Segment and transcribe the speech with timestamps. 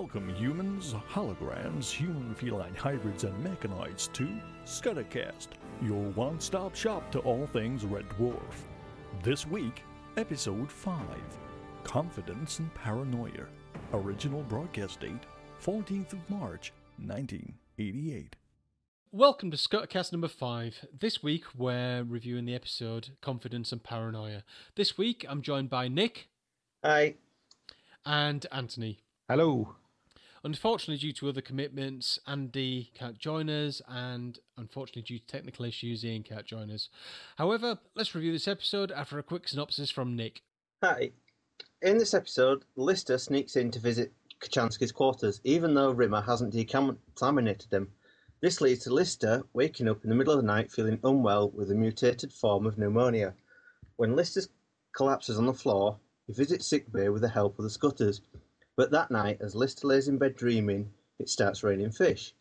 [0.00, 4.28] Welcome, humans, holograms, human feline hybrids, and mechanoids to
[4.64, 5.48] Scuddercast,
[5.82, 8.38] your one stop shop to all things Red Dwarf.
[9.24, 9.82] This week,
[10.16, 11.00] Episode 5
[11.82, 13.46] Confidence and Paranoia.
[13.92, 15.24] Original broadcast date
[15.60, 18.36] 14th of March, 1988.
[19.10, 20.86] Welcome to Scutcast number five.
[20.96, 24.44] This week we're reviewing the episode Confidence and Paranoia.
[24.76, 26.28] This week I'm joined by Nick
[26.84, 27.16] Hi.
[28.06, 29.00] and Anthony.
[29.28, 29.74] Hello.
[30.48, 36.06] Unfortunately, due to other commitments, Andy can't join us, and unfortunately, due to technical issues,
[36.06, 36.88] Ian can't join us.
[37.36, 40.40] However, let's review this episode after a quick synopsis from Nick.
[40.82, 41.10] Hi.
[41.82, 44.10] In this episode, Lister sneaks in to visit
[44.40, 47.88] Kochanski's quarters, even though Rimmer hasn't decontaminated him.
[48.40, 51.70] This leads to Lister waking up in the middle of the night feeling unwell with
[51.72, 53.34] a mutated form of pneumonia.
[53.96, 54.40] When Lister
[54.96, 58.22] collapses on the floor, he visits sickbay with the help of the Scutters.
[58.78, 62.32] But that night, as Lister lays in bed dreaming, it starts raining fish.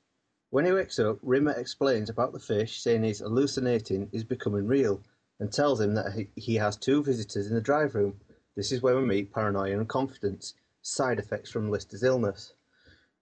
[0.51, 5.01] When he wakes up, Rimmer explains about the fish, saying he's hallucinating is becoming real,
[5.39, 8.19] and tells him that he, he has two visitors in the drive room.
[8.55, 12.53] This is where we meet paranoia and confidence, side effects from Lister's illness.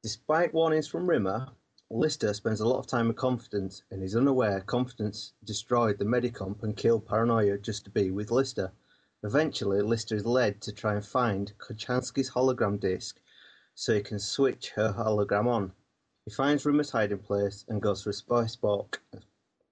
[0.03, 1.47] Despite warnings from Rimmer,
[1.89, 6.63] Lister spends a lot of time with Confidence and is unaware Confidence destroyed the Medicomp
[6.63, 8.73] and killed Paranoia just to be with Lister.
[9.25, 13.19] Eventually, Lister is led to try and find Kochanski's hologram disc
[13.73, 15.71] so he can switch her hologram on.
[16.25, 18.99] He finds Rimmer's hiding place and goes for a spacewalk.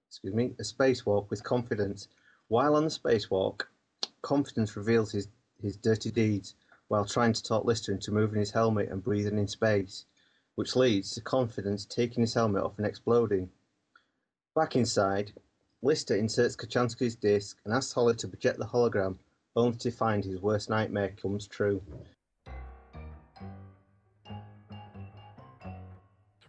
[0.08, 2.08] Excuse me, a spacewalk with Confidence.
[2.48, 3.62] While on the spacewalk,
[4.22, 5.28] Confidence reveals his,
[5.62, 6.56] his dirty deeds
[6.88, 10.04] while trying to talk Lister into moving his helmet and breathing in space
[10.56, 13.50] which leads to Confidence taking his helmet off and exploding.
[14.54, 15.32] Back inside,
[15.82, 19.18] Lister inserts Kochanski's disc and asks Holly to project the hologram,
[19.56, 21.80] only to find his worst nightmare comes true.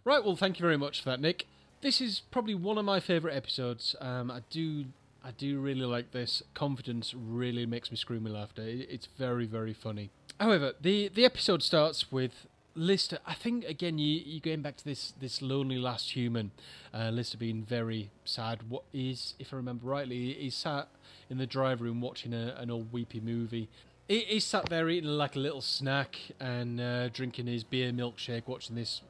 [0.04, 1.46] Right, well, thank you very much for that, Nick.
[1.80, 3.96] This is probably one of my favourite episodes.
[4.00, 4.86] Um, I do,
[5.24, 6.42] I do really like this.
[6.54, 8.62] Confidence really makes me scream with laughter.
[8.64, 10.10] It's very, very funny.
[10.38, 13.18] However, the the episode starts with Lister.
[13.26, 16.50] I think again, you you going back to this this lonely last human.
[16.92, 18.68] Uh, Lister being very sad.
[18.68, 20.88] What is, if I remember rightly, he's sat
[21.30, 23.68] in the drive room watching a, an old weepy movie.
[24.08, 28.46] He, he's sat there eating like a little snack and uh, drinking his beer milkshake,
[28.46, 29.00] watching this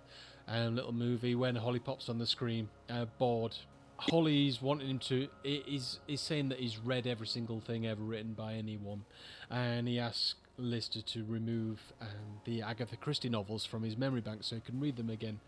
[0.49, 3.57] um, little movie when Holly pops on the screen, uh, bored.
[3.99, 5.29] Holly's wanting him to.
[5.43, 9.05] He's, is saying that he's read every single thing ever written by anyone,
[9.51, 14.41] and he asks Lister to remove um, the Agatha Christie novels from his memory bank
[14.43, 15.41] so he can read them again.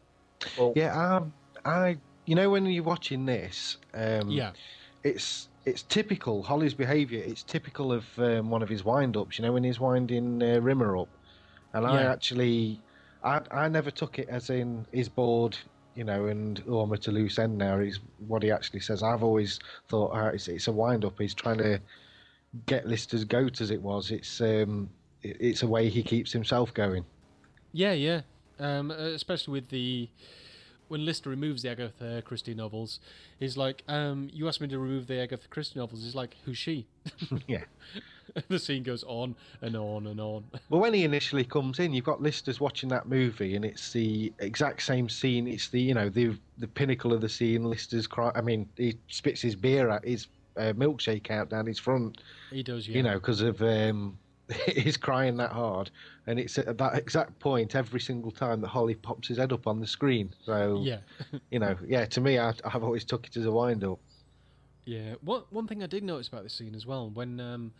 [0.59, 1.33] Well, Yeah, um,
[1.65, 1.99] I.
[2.27, 4.53] You know when you're watching this, um, Yeah,
[5.03, 7.23] it's it's typical Holly's behaviour.
[7.25, 9.39] It's typical of um, one of his wind-ups.
[9.39, 11.09] You know when he's winding uh, Rimmer up,
[11.73, 12.81] and I actually,
[13.25, 15.57] I I never took it as in he's bored.
[15.95, 17.79] You know, and oh, I'm at a loose end now.
[17.79, 19.03] Is what he actually says.
[19.03, 19.59] I've always
[19.89, 21.19] thought uh, it's, it's a wind-up.
[21.19, 21.81] He's trying to
[22.67, 24.11] get Lister's goat as it was.
[24.11, 27.05] It's um, it, it's a way he keeps himself going.
[27.73, 28.23] yeah, yeah.
[28.61, 30.09] Um, especially with the
[30.89, 32.99] when Lister removes the Agatha Christie novels,
[33.39, 36.59] he's like, um, "You asked me to remove the Agatha Christie novels." He's like, "Who's
[36.59, 36.87] she?"
[37.47, 37.65] yeah.
[38.49, 40.45] the scene goes on and on and on.
[40.69, 44.33] Well, when he initially comes in, you've got Lister's watching that movie, and it's the
[44.39, 45.47] exact same scene.
[45.47, 47.65] It's the you know the the pinnacle of the scene.
[47.65, 48.33] Lister's cry.
[48.35, 50.27] I mean, he spits his beer at his
[50.57, 52.21] uh, milkshake out down his front.
[52.51, 52.97] He does, yeah.
[52.97, 54.19] You know, because of um,
[54.67, 55.91] he's crying that hard,
[56.27, 59.67] and it's at that exact point every single time that Holly pops his head up
[59.67, 60.33] on the screen.
[60.45, 60.99] So yeah.
[61.51, 62.07] you know, yeah.
[62.07, 63.99] To me, I, I've always took it as a wind up.
[64.85, 65.15] Yeah.
[65.21, 67.73] One one thing I did notice about this scene as well, when um,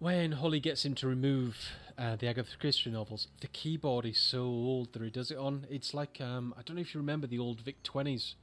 [0.00, 1.56] when Holly gets him to remove
[1.96, 5.66] uh, the Agatha Christie novels, the keyboard is so old that he does it on.
[5.70, 8.34] It's like um, I don't know if you remember the old Vic Twenties,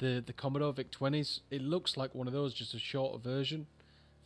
[0.00, 1.40] the the Commodore Vic Twenties.
[1.52, 3.68] It looks like one of those, just a shorter version.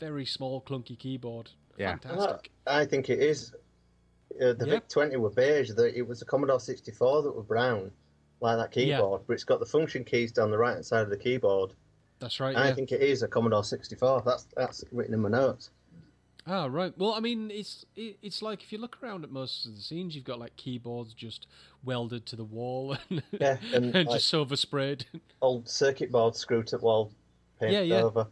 [0.01, 1.51] Very small, clunky keyboard.
[1.79, 1.97] Yeah.
[1.97, 2.51] Fantastic.
[2.67, 3.53] I think it is.
[4.41, 4.73] Uh, the Yeah.
[4.75, 7.91] Vic 20 were beige, the, it was the Commodore 64 that were brown,
[8.41, 8.97] like that Yeah.
[8.97, 11.73] keyboard, but it's got the function keys down the right hand side of the keyboard.
[12.19, 12.57] That's right.
[12.57, 14.23] I think it is a Commodore 64.
[14.25, 15.71] That's that's written in my notes.
[16.47, 16.97] Ah, right.
[16.97, 19.81] Well, I mean, it's it, it's like if you look around at most of the
[19.83, 21.47] scenes, you've got like keyboards just
[21.85, 25.05] welded to the wall and, Yeah, and, and like- just silver sprayed.
[25.43, 27.11] Old circuit board screwed to wall,
[27.61, 28.03] painted Yeah, yeah.
[28.03, 28.27] over.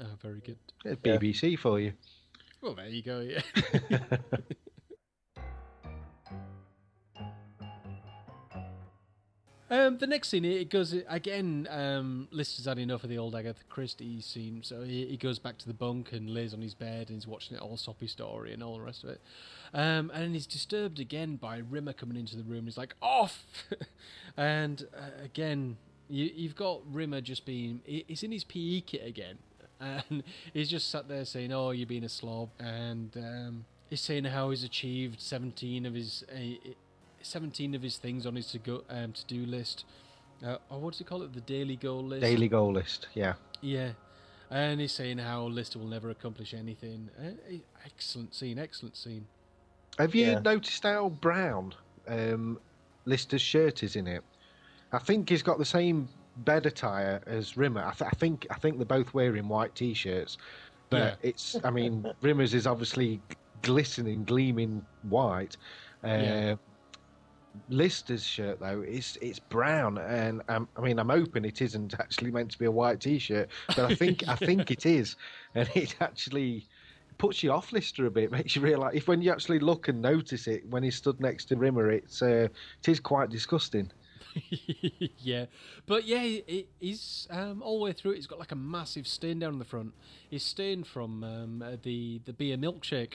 [0.00, 0.58] Ah, very good.
[0.84, 1.92] Yeah, BBC for you.
[2.60, 3.20] Well, there you go.
[3.20, 3.40] Yeah.
[9.70, 11.66] Um, the next scene, it goes again.
[11.70, 15.56] Um, has had enough of the old Agatha Christie scene, so he, he goes back
[15.58, 18.52] to the bunk and lays on his bed and he's watching it all soppy story
[18.52, 19.20] and all the rest of it.
[19.72, 22.66] Um, and he's disturbed again by Rimmer coming into the room.
[22.66, 23.46] He's like, "Off!"
[24.36, 25.78] and uh, again,
[26.10, 27.80] you, you've got Rimmer just being.
[27.84, 29.38] he- He's in his PE kit again,
[29.80, 30.22] and
[30.52, 34.50] he's just sat there saying, "Oh, you're being a slob," and um, he's saying how
[34.50, 36.24] he's achieved 17 of his.
[36.32, 36.70] Uh,
[37.22, 39.84] 17 of his things on his to go um, to do list.
[40.44, 41.32] Uh, or what does he call it?
[41.32, 42.20] The daily goal list.
[42.20, 43.08] Daily goal list.
[43.14, 43.34] Yeah.
[43.62, 43.92] Yeah.
[44.50, 47.08] And he's saying how Lister will never accomplish anything.
[47.18, 49.26] Uh, eh, excellent scene, excellent scene.
[49.98, 50.40] Have you Yeah.
[50.40, 51.74] noticed how brown
[52.06, 52.60] um,
[53.06, 54.22] Lister's shirt is in it?
[54.92, 56.08] I think he's got the same
[56.38, 57.82] bed attire as Rimmer.
[57.84, 60.36] I, th- I think I think they're both wearing white t-shirts,
[60.90, 61.28] but Yeah.
[61.28, 61.56] it's.
[61.64, 63.20] I mean, Rimmer's is obviously
[63.62, 65.56] glistening, gleaming white.
[66.02, 66.54] Uh, Yeah.
[67.68, 72.32] Lister's shirt though is it's brown, and um, I mean I'm hoping it isn't actually
[72.32, 75.14] meant to be a white t-shirt, but I think I think it is,
[75.54, 76.66] and it actually
[77.18, 80.02] puts you off Lister a bit, makes you realise if when you actually look and
[80.02, 82.48] notice it when he's stood next to Rimmer, it's uh,
[82.82, 83.88] it is quite disgusting.
[85.18, 85.46] yeah,
[85.86, 88.12] but yeah, he, he's um, all the way through.
[88.12, 89.92] it, He's got like a massive stain down the front.
[90.28, 93.14] He's stained from um, uh, the the beer milkshake.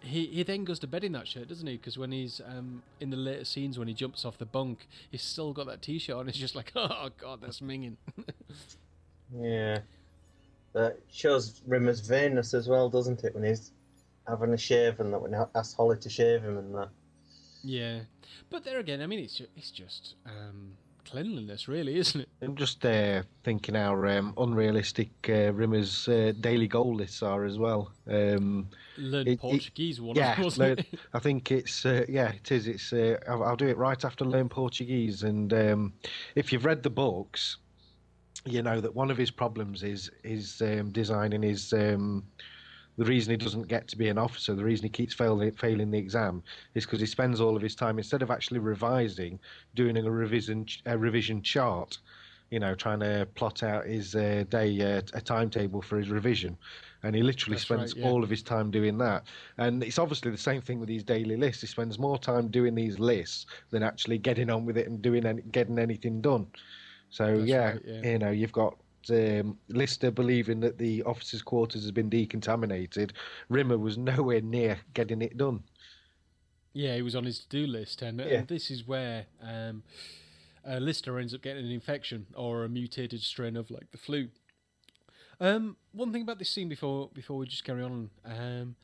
[0.00, 1.76] He he then goes to bed in that shirt, doesn't he?
[1.76, 5.22] Because when he's um, in the later scenes when he jumps off the bunk, he's
[5.22, 6.26] still got that t-shirt on.
[6.26, 7.96] He's just like, oh god, that's minging.
[9.36, 9.80] Yeah.
[10.74, 13.34] That shows Rimmer's vainness as well, doesn't it?
[13.34, 13.72] When he's
[14.26, 16.88] having a shave and that when he asks Holly to shave him and that.
[17.62, 18.00] Yeah,
[18.50, 20.72] but there again, I mean, it's ju- it's just um,
[21.04, 22.28] cleanliness, really, isn't it?
[22.42, 27.58] I'm just uh, thinking how um, unrealistic uh, Rimmer's uh, daily goal lists are as
[27.58, 27.92] well.
[28.06, 31.00] Um, Learn It- it- Portuguese one, yeah, wasn't learn- it?
[31.14, 32.66] I think it's uh, yeah, it is.
[32.68, 35.22] It's uh, I'll, I'll do it right after learn Portuguese.
[35.22, 35.92] And um,
[36.34, 37.56] if you've read the books,
[38.44, 41.72] you know that one of his problems is is um, designing his.
[42.98, 45.90] The reason he doesn't get to be an officer, the reason he keeps failing failing
[45.90, 46.42] the exam,
[46.74, 49.38] is because he spends all of his time instead of actually revising,
[49.74, 51.98] doing a revision a revision chart.
[52.50, 56.56] You know, trying to plot out his uh, day uh, a timetable for his revision,
[57.02, 58.10] and he literally That's spends right, yeah.
[58.10, 59.24] all of his time doing that.
[59.58, 61.60] And it's obviously the same thing with these daily lists.
[61.60, 65.26] He spends more time doing these lists than actually getting on with it and doing
[65.26, 66.46] any, getting anything done.
[67.10, 68.12] So yeah, right, yeah.
[68.12, 68.78] you know, you've got
[69.10, 73.12] um, Lister believing that the officers' quarters has been decontaminated.
[73.48, 75.62] Rimmer was nowhere near getting it done.
[76.72, 78.26] Yeah, he was on his to-do list, and, Yeah.
[78.26, 79.82] and this is where um,
[80.68, 84.28] uh, Lister ends up getting an infection or a mutated strain of like the flu.
[85.40, 88.76] Um, one thing about this scene before before we just carry on, um,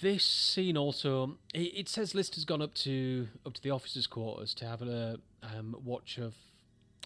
[0.00, 4.54] this scene also it, it says Lister's gone up to up to the officers' quarters
[4.54, 6.34] to have a um, watch of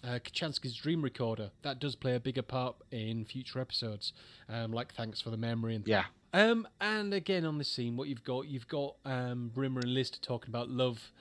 [0.05, 1.51] uh, Kochanski's dream recorder.
[1.63, 4.13] That does play a bigger part in future episodes,
[4.49, 8.07] um, like Thanks for the Memory and Yeah, um, and again on this scene, what
[8.07, 11.11] you've got, you've got um, Rimmer and Lister talking about love,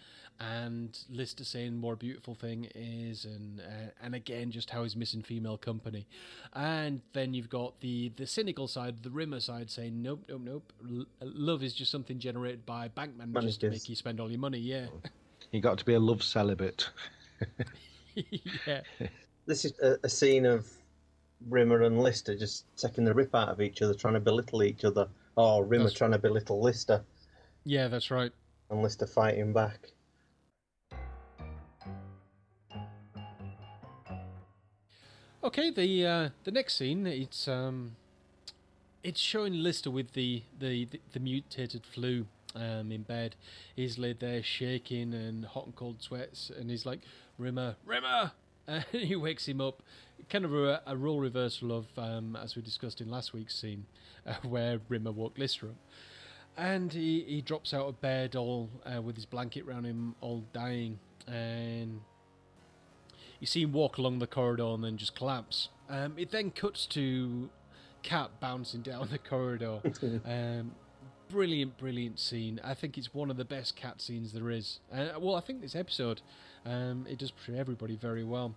[0.41, 4.97] and Lister saying what a beautiful thing is, and uh, and again just how he's
[4.97, 6.07] missing female company,
[6.53, 10.73] and then you've got the the cynical side, the Rimmer side, saying nope, nope, nope,
[10.91, 14.41] L- love is just something generated by bank managers to make you spend all your
[14.41, 14.59] money.
[14.59, 14.87] Yeah,
[15.53, 16.91] you got to be a love celibate.
[18.67, 18.81] yeah,
[19.47, 20.67] This is a, a scene of
[21.49, 24.85] Rimmer and Lister just taking the rip out of each other, trying to belittle each
[24.85, 25.09] other.
[25.37, 27.03] Oh, Rimmer That's- trying to belittle Lister
[27.67, 28.31] yeah, that's right.
[28.71, 29.79] and Lister fighting back.
[35.43, 37.97] Okay, the uh, the next scene it's um
[39.03, 43.37] it's showing Lister with the the, the, the mutated flu um, in bed.
[43.75, 47.01] He's laid there shaking and hot and cold sweats, and he's like,
[47.39, 48.33] "Rimmer, Rimmer!"
[48.67, 49.83] And he wakes him up.
[50.31, 53.85] Kind of a, a role reversal of um, as we discussed in last week's scene,
[54.27, 55.77] uh, where Rimmer woke Lister up.
[56.57, 60.45] And he, he drops out of bed all uh, with his blanket round him, all
[60.55, 62.01] dying, and
[63.41, 65.69] you see him walk along the corridor and then just collapse.
[65.91, 67.51] Um, it then cuts to
[68.03, 69.81] Cat bouncing down the corridor.
[70.25, 70.73] um,
[71.35, 72.61] brilliant, brilliant scene.
[72.63, 74.79] I think it's one of the best cat scenes there is.
[74.93, 76.21] Uh, well, I think this episode
[76.65, 78.55] um, it does portray everybody very well.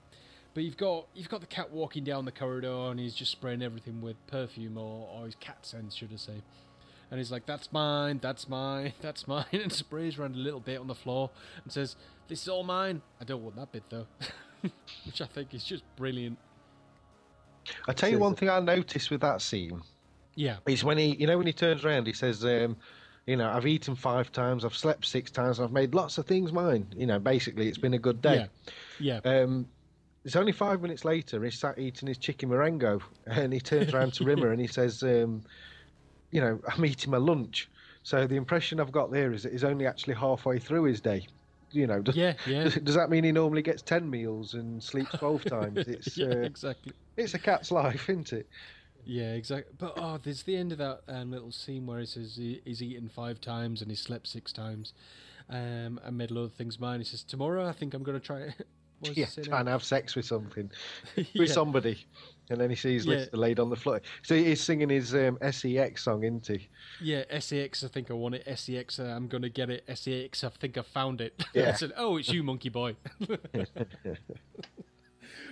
[0.53, 3.63] But you've got you've got the cat walking down the corridor and he's just spraying
[3.63, 6.43] everything with perfume or, or his cat scent, should I say.
[7.09, 10.79] And he's like, "That's mine, that's mine, that's mine," and sprays around a little bit
[10.79, 11.31] on the floor
[11.63, 11.95] and says,
[12.27, 14.05] "This is all mine." I don't want that bit though,
[15.05, 16.37] which I think is just brilliant.
[17.87, 19.81] I tell you one thing I noticed with that scene
[20.37, 22.77] Yeah, is when he, you know, when he turns around, he says, um,
[23.25, 26.51] You know, I've eaten five times, I've slept six times, I've made lots of things
[26.53, 26.93] mine.
[26.95, 28.47] You know, basically, it's been a good day.
[28.99, 29.21] Yeah.
[29.25, 29.71] Um,
[30.25, 34.13] it's only five minutes later, he's sat eating his chicken marengo, and he turns around
[34.15, 35.43] to Rimmer and he says, um,
[36.31, 37.69] "You know, I'm eating my lunch."
[38.03, 41.27] So the impression I've got there is that he's only actually halfway through his day.
[41.71, 42.63] You know, does, Yeah, yeah.
[42.63, 45.87] does, does that mean he normally gets ten meals and sleeps twelve times?
[45.87, 46.93] It's yeah, uh, exactly.
[47.17, 48.47] it's a cat's life, isn't it?
[49.07, 49.73] Yeah, exactly.
[49.77, 52.81] But oh, there's the end of that um, little scene where he says he, he's
[52.81, 54.93] eaten five times and he slept six times,
[55.49, 56.99] um, and made a lot of things mine.
[56.99, 58.53] He says tomorrow I think I'm going to try.
[59.01, 60.71] Was Yeah, try and have sex with something,
[61.15, 61.45] with Yeah.
[61.45, 62.03] somebody,
[62.49, 63.25] and then he sees Yeah.
[63.31, 64.01] Laid on the floor.
[64.23, 66.67] So he's singing his um, SEX song, isn't he?
[66.99, 68.57] Yeah, SEX, I think I want it.
[68.57, 69.83] SEX, uh, I'm going to get it.
[69.93, 71.45] SEX, I think I found it.
[71.53, 71.69] Yeah.
[71.69, 72.95] I said, oh, it's you, monkey boy.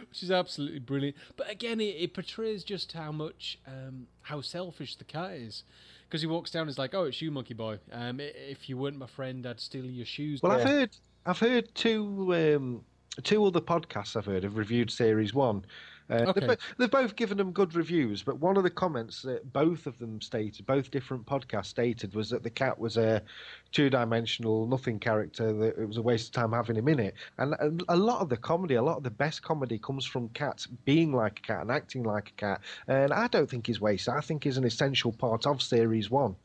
[0.10, 1.16] Which is absolutely brilliant.
[1.38, 5.64] But again, it, it portrays just how much, um, how selfish the cat is.
[6.08, 7.80] Because he walks down and is like, oh, it's you, monkey boy.
[7.92, 10.42] Um, if you weren't my friend, I'd steal your shoes.
[10.42, 10.90] Well, I've heard
[11.26, 12.86] I've heard two um,
[13.24, 15.66] two other podcasts I've heard have reviewed series one.
[16.10, 16.48] Uh, Okay.
[16.48, 19.98] they've, they've both given them good reviews, but one of the comments that both of
[19.98, 23.24] them stated, both different podcasts stated, was that the cat was a
[23.72, 25.52] two-dimensional, nothing character.
[25.52, 27.16] That it was a waste of time having him in it.
[27.38, 30.30] And a, a lot of the comedy, a lot of the best comedy, comes from
[30.30, 32.62] cats being like a cat and acting like a cat.
[32.88, 34.14] And I don't think he's wasted.
[34.14, 36.36] I think he's an essential part of series one.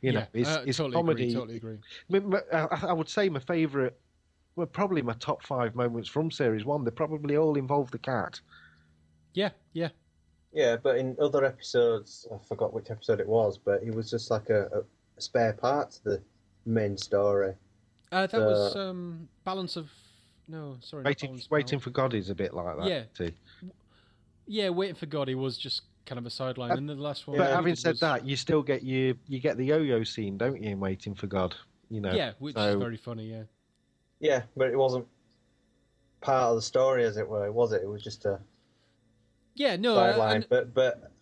[0.00, 1.22] You know, yeah, his, uh, his totally comedy.
[1.24, 1.78] agree, totally agree.
[2.08, 3.94] I mean, I I would say my favourite,
[4.54, 6.84] well, probably my top five moments from series one.
[6.84, 8.40] They probably all involve the cat.
[9.38, 9.90] Yeah, yeah.
[10.52, 14.32] Yeah, but in other episodes, I forgot which episode it was, but he was just
[14.32, 14.82] like a,
[15.16, 16.22] a spare part to the
[16.66, 17.54] main story.
[18.10, 19.88] Uh, that Uh, was um, balance of
[20.48, 21.84] no, sorry, not Waiting, balance waiting power.
[21.84, 22.88] for God is a bit like that.
[22.88, 23.02] Yeah.
[23.14, 23.30] too.
[24.48, 25.28] Yeah, waiting for God.
[25.28, 26.72] He was just kind of a sideline.
[26.72, 27.36] Uh, and the last one.
[27.38, 30.60] But having said was- that, you still get you you get the yo-yo scene, don't
[30.60, 30.70] you?
[30.70, 31.54] In Waiting for God,
[31.90, 32.12] you know.
[32.12, 33.26] yeah, which so- is very funny.
[33.30, 33.44] Yeah,
[34.18, 35.06] Yeah, but it wasn't
[36.22, 37.82] part of the story, as it were, was it?
[37.82, 38.40] It was just a
[39.58, 39.76] yeah.
[39.76, 41.12] No, I- and- But but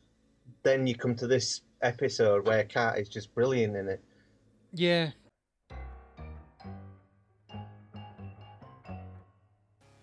[0.62, 4.00] then you come to this episode where Cat is just brilliant in it.
[4.73, 5.11] yeah.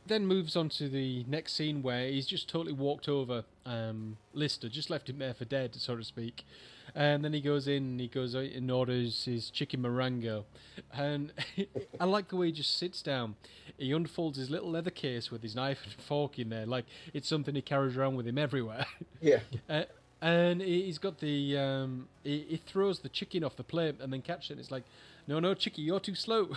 [0.05, 4.67] Then moves on to the next scene where he's just totally walked over um, Lister,
[4.67, 6.45] just left him there for dead, so to speak.
[6.95, 10.45] And then he goes in, he goes out and orders his chicken marengo.
[10.93, 11.33] And
[11.99, 13.35] I like the way he just sits down.
[13.77, 17.27] He unfolds his little leather case with his knife and fork in there, like it's
[17.27, 18.85] something he carries around with him everywhere.
[19.21, 19.83] Yeah, Uh,
[20.21, 24.13] and he- he's got the um, he, he throws the chicken off the plate and
[24.13, 24.53] then catches it.
[24.53, 24.83] And it's like,
[25.27, 26.49] no, no, chicky, you're too slow.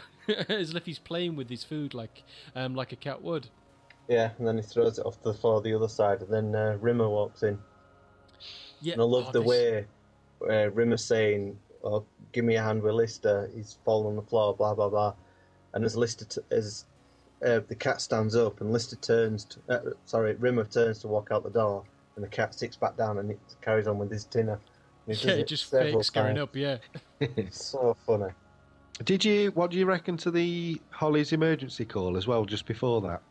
[0.49, 2.23] As if he's playing with his food like
[2.55, 3.49] um, like a cat would.
[4.09, 6.55] yeah, and then he throws it off to the floor the other side, and then
[6.55, 7.59] uh, Rimmer walks in.
[8.83, 9.87] Yeah, And I love oh, the this- way
[10.43, 13.51] uh, Rimmer's saying, oh, "Give me a hand with Lister.
[13.55, 15.15] He's fallen on the floor." Blah blah blah.
[15.75, 16.87] And as Lister, t- as
[17.45, 21.29] uh, the cat stands up, and Lister turns, to, uh, sorry, Rimmer turns to walk
[21.33, 21.85] out the door,
[22.17, 24.61] and the cat sits back down and it carries on with his dinner.
[25.07, 26.39] And he Yeah, it just several fakes getting times.
[26.39, 26.57] up.
[26.57, 26.79] Yeah,
[27.37, 28.33] It's so funny.
[29.05, 29.51] Did you?
[29.53, 32.45] What do you reckon to the Holly's emergency call as well?
[32.47, 33.23] Just before that,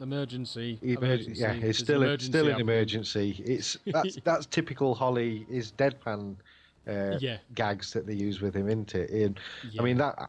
[0.00, 0.78] emergency.
[0.82, 1.40] Emergen- emergency.
[1.40, 2.68] yeah, it's still a, emergency still an happening.
[2.68, 3.42] emergency.
[3.44, 6.36] It's that's that's typical Holly is deadpan
[6.88, 9.10] uh, Yeah, gags that they use with him, isn't it?
[9.10, 9.82] And, yeah.
[9.82, 10.28] I mean that.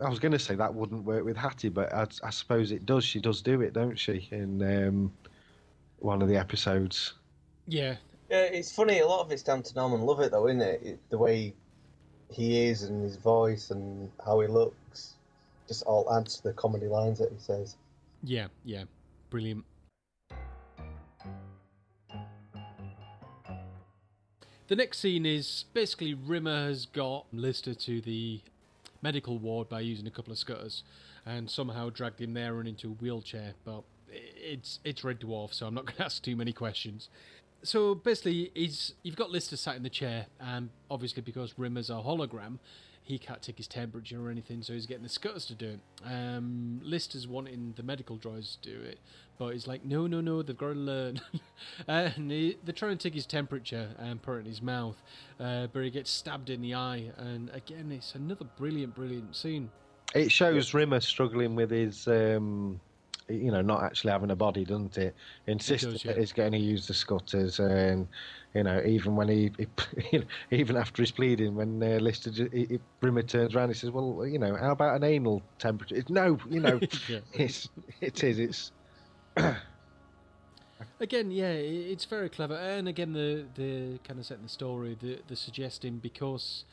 [0.00, 2.86] I was going to say that wouldn't work with Hattie, but I, I suppose it
[2.86, 3.04] does.
[3.04, 4.28] She does do it, don't she?
[4.30, 5.12] In um,
[5.98, 7.14] one of the episodes.
[7.66, 7.96] yeah,
[8.30, 9.00] Yeah, it's funny.
[9.00, 10.82] A lot of it's down to Norman Lovett, though, isn't it?
[10.84, 11.00] it?
[11.10, 11.52] The way
[12.30, 15.14] he is and his voice and how he looks
[15.66, 17.74] just all adds to the comedy lines that he says.
[18.22, 18.84] yeah, yeah.
[19.30, 19.64] Brilliant.
[24.68, 28.40] The next scene is basically Rimmer has got Lister to the
[29.00, 30.82] medical ward by using a couple of scutters,
[31.24, 33.54] and somehow dragged him there and into a wheelchair.
[33.64, 37.08] But it's it's Red Dwarf, so I'm not going to ask too many questions.
[37.62, 41.94] So basically, he's you've got Lister sat in the chair, and obviously because Rimmer's a
[41.94, 42.58] hologram,
[43.08, 45.80] he can't take his temperature or anything, so he's getting the scutters to do it.
[46.04, 48.98] Um, Lister's wanting the medical droids to do it,
[49.38, 51.18] but he's like, no, no, no, they've got to learn.
[51.88, 55.00] and he, they're trying to take his temperature and put it in his mouth,
[55.40, 57.10] uh, but he gets stabbed in the eye.
[57.16, 59.70] And again, it's another brilliant, brilliant scene.
[60.14, 62.78] It shows Rimmer struggling with his, um,
[63.28, 65.14] you know, not actually having a body, doesn't it?
[65.46, 65.98] Insisting yeah.
[66.12, 68.08] that he's going to use the scutters, and
[68.54, 69.52] you know, even when he,
[70.10, 73.90] he even after his pleading, when uh, Lister, he, he- Rimmer turns around, he says,
[73.90, 77.20] "Well, you know, how about an anal temperature?" It's, no, you know, Yeah.
[77.32, 77.68] it's
[78.00, 78.72] it is it's
[81.00, 85.20] Again, yeah, it's very clever, and again, the the kind of setting the story, the
[85.26, 86.64] the suggesting because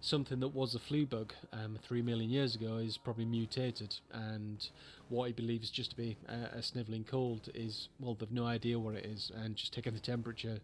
[0.00, 4.68] something that was a flea bug um, three million years ago is probably mutated, and
[5.08, 8.78] what he believes just to be a, a snivelling cold is well, they've no idea
[8.78, 10.60] what it is, and just taking the temperature.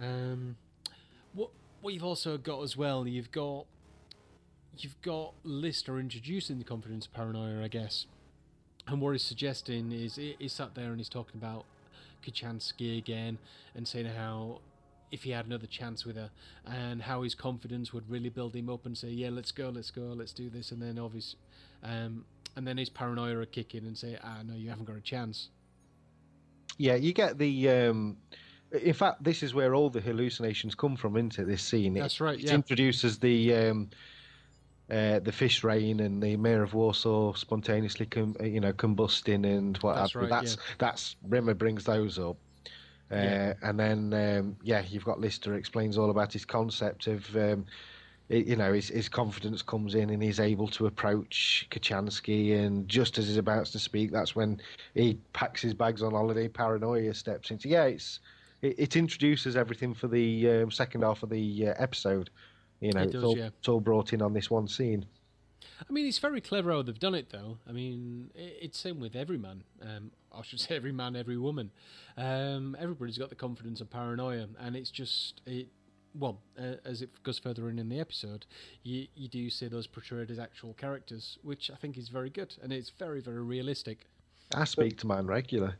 [0.00, 0.56] Um,
[1.34, 1.50] what
[1.80, 3.66] what you've also got as well, you've got
[4.78, 8.06] you've got Lister introducing the confidence paranoia, I guess.
[8.86, 11.64] And what he's suggesting is he, he's sat there and he's talking about
[12.24, 13.38] Kochanski again
[13.74, 14.60] and saying how
[15.12, 16.30] if he had another chance with her
[16.66, 19.90] and how his confidence would really build him up and say, yeah, let's go, let's
[19.90, 20.72] go, let's do this.
[20.72, 21.38] And then obviously,
[21.84, 22.24] um,
[22.56, 25.00] and then his paranoia would kick in and say, ah, no, you haven't got a
[25.00, 25.50] chance.
[26.78, 27.68] Yeah, you get the.
[27.68, 28.16] Um,
[28.72, 31.92] in fact, this is where all the hallucinations come from, into this scene.
[31.92, 32.54] That's right, It yeah.
[32.54, 33.90] introduces the um,
[34.90, 39.76] uh, the fish rain and the mayor of Warsaw spontaneously, com- you know, combusting and
[39.78, 42.38] what That's have right, That's that's Rimmer brings those up.
[43.12, 43.54] Uh, Yeah.
[43.62, 47.66] And then, um, yeah, you've got Lister explains all about his concept of, um,
[48.30, 52.56] i- you know, his, his confidence comes in and he's able to approach Kochanski.
[52.58, 54.60] And just as he's about to speak, that's when
[54.94, 56.48] he packs his bags on holiday.
[56.48, 57.68] Paranoia steps into.
[57.68, 58.20] Yeah, it's
[58.62, 62.30] it, it introduces everything for the um, second half of the uh, episode.
[62.80, 63.50] You know, It it's, all, yeah.
[63.58, 65.04] it's all brought in on this one scene.
[65.88, 67.58] I mean, it's very clever how they've done it, though.
[67.68, 69.64] I mean, it's same with every man.
[69.80, 71.70] Um, I should say every man, every woman.
[72.16, 75.68] Um, everybody's got the confidence of paranoia, and it's just it.
[76.14, 78.44] Well, uh, as it goes further in in the episode,
[78.82, 82.54] you you do see those portrayed as actual characters, which I think is very good,
[82.62, 84.06] and it's very very realistic.
[84.54, 85.76] I speak to mine regular.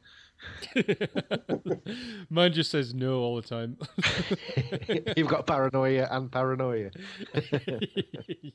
[2.31, 3.77] Mine just says no all the time.
[5.17, 6.91] You've got paranoia and paranoia.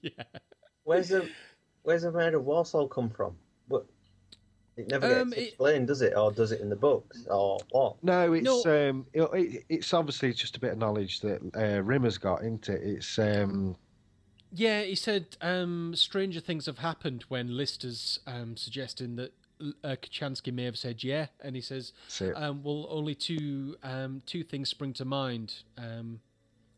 [0.02, 0.24] yeah.
[0.88, 1.30] Where's the
[1.84, 3.36] Where's the mayor of Warsaw come from?
[3.68, 3.86] But
[4.78, 6.16] it never gets Um, it- explained, does it?
[6.16, 7.26] Or does it in the books?
[7.30, 8.02] Or what?
[8.04, 8.90] No, it's No.
[8.90, 12.72] um, it, it- it's obviously just a bit of knowledge that uh, Rimmer's got into
[12.72, 12.84] it.
[12.84, 13.76] It's um,
[14.54, 19.34] Yeah, he said um, stranger things have happened when Lister's um, suggesting that
[19.84, 21.92] uh, Kochanski may have said yeah, and he says,
[22.36, 26.22] um, "Well, only two um, two things spring to mind, um,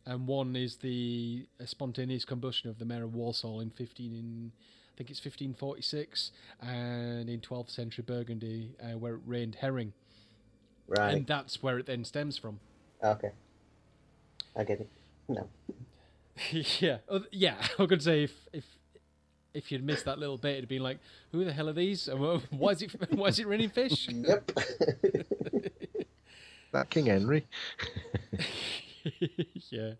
[0.09, 4.51] and one is the uh, spontaneous combustion of the mayor of Warsaw in fifteen in."
[4.91, 9.93] I think it's 1546, and in 12th century Burgundy, uh, where it rained herring,
[10.89, 11.13] Right.
[11.13, 12.59] and that's where it then stems from.
[13.01, 13.31] Okay.
[14.57, 14.89] I get it.
[15.29, 15.47] No.
[16.81, 17.65] yeah, Oh, yeah.
[17.79, 18.65] I could say if if
[19.53, 20.99] if you'd missed that little bit, it'd be like,
[21.31, 22.09] who the hell are these?
[22.09, 22.19] And
[22.49, 24.09] why is it why is it raining fish?
[24.09, 24.51] Yep.
[26.73, 27.47] that King Henry.
[29.69, 29.93] yeah.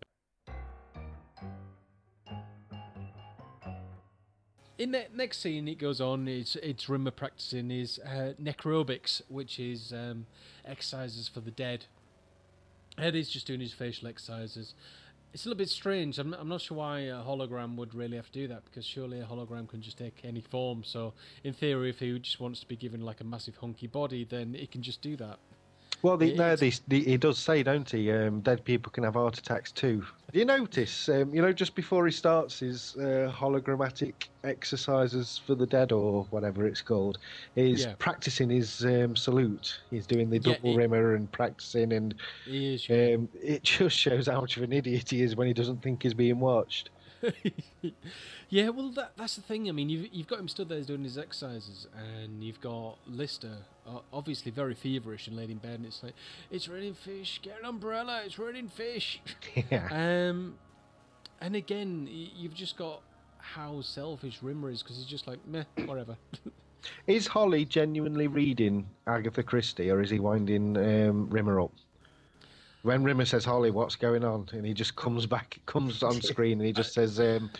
[4.78, 6.26] In the next scene, it goes on.
[6.26, 10.26] It's it's Rimmer practicing his uh, necrobics, which is um,
[10.64, 11.84] exercises for the dead.
[12.96, 14.74] Ed is just doing his facial exercises.
[15.32, 16.18] It's a little bit strange.
[16.18, 19.20] I'm, I'm not sure why a hologram would really have to do that because surely
[19.20, 20.82] a hologram can just take any form.
[20.82, 21.12] So,
[21.44, 24.54] in theory, if he just wants to be given like a massive hunky body, then
[24.54, 25.38] it can just do that.
[26.02, 28.10] Well, the, It- no, this, the, he does say, don't he?
[28.10, 30.04] Um, dead people can have heart attacks too.
[30.32, 31.08] Do you notice?
[31.08, 36.24] Um, you know, just before he starts his uh, hologrammatic exercises for the dead, or
[36.30, 37.18] whatever it's called,
[37.54, 37.94] he's Yeah.
[37.98, 39.78] practicing his um, salute.
[39.90, 42.14] He's doing the Yeah, double he- rimmer and practicing, and
[42.46, 42.88] is.
[42.88, 43.14] yeah.
[43.16, 46.02] um, it just shows how much of an idiot he is when he doesn't think
[46.02, 46.90] he's being watched.
[48.48, 49.68] yeah, well, that, that's the thing.
[49.68, 53.56] I mean, you've, you've got him stood there doing his exercises, and you've got Lister,
[54.12, 56.14] obviously very feverish and laid in bed, and it's like,
[56.50, 59.20] it's raining fish, get an umbrella, it's raining fish.
[59.70, 59.88] yeah.
[59.90, 60.54] um,
[61.40, 63.02] and again, you've just got
[63.38, 66.16] how selfish Rimmer is, because he's just like, meh, whatever.
[67.06, 71.72] Is Holly genuinely reading Agatha Christie, or is he winding um, Rimmer up?
[72.82, 76.52] When Rimmer says, "Holly, what's going on?" and he just comes back, comes on screen,
[76.52, 77.50] and he just says, um,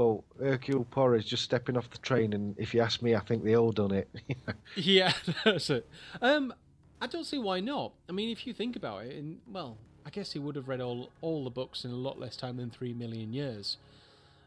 [0.00, 3.44] "Well, Hercule Poirot's just stepping off the train, and if you ask me, I think
[3.44, 4.08] they all done it."
[4.74, 5.12] yeah,
[5.44, 5.86] that's it.
[6.22, 6.54] Um,
[7.02, 7.92] I don't see why not.
[8.08, 10.80] I mean, if you think about it, and well, I guess he would have read
[10.80, 13.76] all all the books in a lot less time than three million years.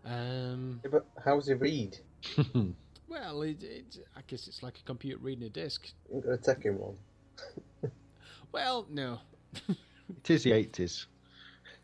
[0.06, 1.98] Um, Yeah, but how does he read?
[3.08, 5.88] well, it, it, I guess it's like a computer reading a disc.
[6.12, 6.96] I'm going to take him one.
[8.52, 9.20] Well, no,
[9.68, 11.08] it is the eighties.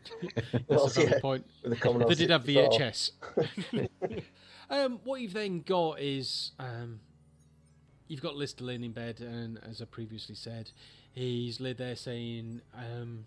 [0.52, 1.46] that's Well, yeah, point.
[1.62, 3.10] The They did have VHS.
[4.70, 7.00] um, what you've then got is um,
[8.08, 10.70] you've got Lister laying in bed, and as I previously said,
[11.12, 13.26] he's laid there saying um,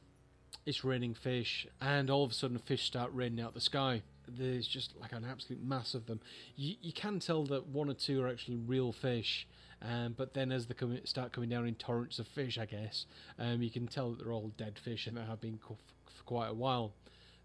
[0.66, 4.02] it's raining fish, and all of a sudden fish start raining out the sky.
[4.28, 6.22] There's just like an absolute mass of them.
[6.56, 9.48] You, you can tell that one or two are actually real fish,
[9.82, 13.06] um, but then as they come, start coming down in torrents of fish, I guess,
[13.38, 15.78] um, you can tell that they're all dead fish and they have been co-
[16.14, 16.94] for quite a while.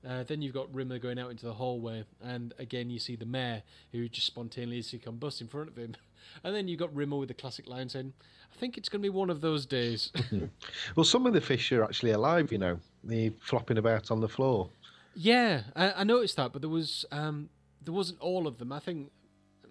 [0.09, 3.27] Uh, then you've got Rimmer going out into the hallway, and again you see the
[3.27, 5.95] mayor who just spontaneously combust in front of him.
[6.45, 8.13] And then you've got Rimmer with the classic line saying,
[8.53, 10.13] I think it's going to be one of those days.
[10.95, 12.81] Well, some of the fish are actually alive, you know.
[13.03, 14.69] They're flopping about on the floor.
[15.15, 17.49] yeah, I, I noticed that, but there was um,
[17.83, 18.73] there wasn't all of them.
[18.73, 19.11] I think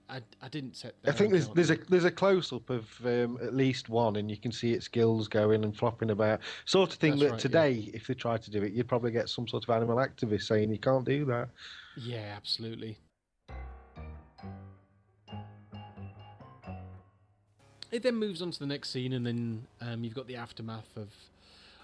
[0.09, 0.95] I, I didn't set.
[1.05, 4.31] I think there's there's a there's a close up of um, at least one, and
[4.31, 6.39] you can see its gills going and flopping about.
[6.65, 9.11] Sort of thing That's that right, today, if they tried to do it, you'd probably
[9.11, 11.49] get some sort of animal activist saying you can't do that.
[11.97, 12.97] Yeah, absolutely.
[17.91, 20.95] It then moves on to the next scene, and then um, you've got the aftermath
[20.95, 21.09] of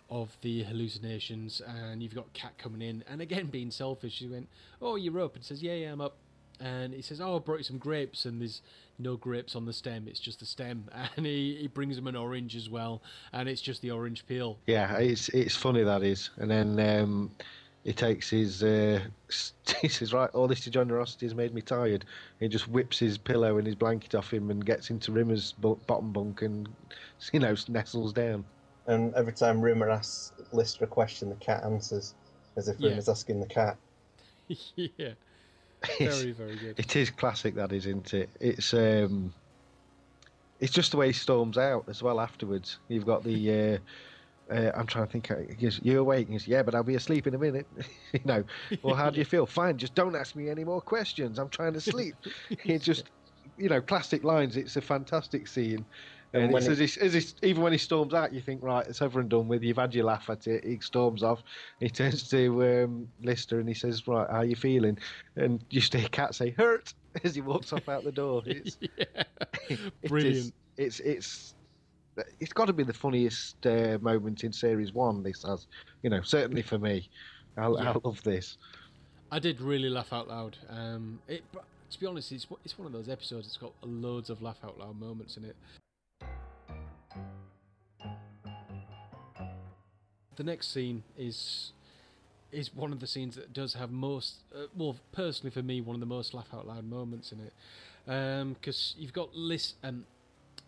[0.10, 4.14] of the hallucinations, and you've got Cat coming in, and again being selfish.
[4.14, 4.48] She went,
[4.82, 6.16] "Oh, you're up," and says, "Yeah, yeah, I'm up."
[6.60, 8.62] And he says, "Oh, I brought you some grapes," and there's
[9.00, 10.86] no grapes on the stem; it's just the stem.
[11.18, 13.02] And he, he brings him an orange as well,
[13.34, 14.58] and it's just the orange peel.
[14.68, 16.30] Yeah, it's it's funny that is.
[16.38, 17.32] And then um,
[17.84, 19.00] he takes his uh,
[19.82, 22.06] he says, "Right, all this generosity has made me tired."
[22.40, 26.12] He just whips his pillow and his blanket off him and gets into Rimmer's bottom
[26.14, 26.70] bunk and
[27.34, 28.46] you know nestles down.
[28.86, 32.14] And every time Rimmer asks Lister a question, the cat answers
[32.58, 32.90] as if Yeah.
[32.92, 33.78] Rimmer's asking the cat.
[34.76, 35.16] yeah, It's-
[36.00, 36.80] very, very good.
[36.80, 38.30] It is classic, that is, isn't it?
[38.40, 39.34] It's um,
[40.60, 42.20] it's just the way he storms out as well.
[42.20, 43.52] Afterwards, you've got the.
[43.52, 43.78] Uh,
[44.54, 45.28] uh, I'm trying to think.
[45.50, 47.68] He goes, "You awake?" He goes, "Yeah, but I'll be asleep in a minute."
[48.14, 48.44] you know.
[48.82, 49.46] Well, how do you feel?
[49.46, 49.78] Fine.
[49.78, 51.40] Just don't ask me any more questions.
[51.40, 52.16] I'm trying to sleep.
[52.50, 53.10] It's just,
[53.58, 54.58] you know, classic lines.
[54.58, 55.86] It's a fantastic scene.
[56.34, 58.64] And And it's it- as he, as he, even when he storms out, you think,
[58.64, 59.62] right, it's over and done with.
[59.64, 60.64] You've had your laugh at it.
[60.66, 61.44] He storms off.
[61.80, 64.98] He turns to um, Lister and he says, "Right, how are you feeling?"
[65.36, 66.94] And you just hear Cat say, "Hurt,"
[67.24, 68.42] as he walks off out the door.
[68.48, 69.24] It's, yeah.
[69.70, 70.54] it is- Brilliant.
[70.78, 71.54] it's it's
[72.40, 75.24] it's got to be the funniest uh, moment in series one.
[75.24, 75.68] This has,
[76.02, 77.10] you know, certainly for me.
[77.58, 78.58] I, I love this.
[79.32, 80.58] I did really laugh out loud.
[80.70, 81.44] Um, it,
[81.92, 83.48] to be honest, it's it's one of those episodes.
[83.48, 85.56] It's got loads of laugh out loud moments in it.
[90.36, 91.72] The next scene is
[92.52, 95.96] is one of the scenes that does have most, uh, well, personally for me, one
[95.96, 97.52] of the most laugh out loud moments in it,
[98.54, 100.06] because you've got Liz, um,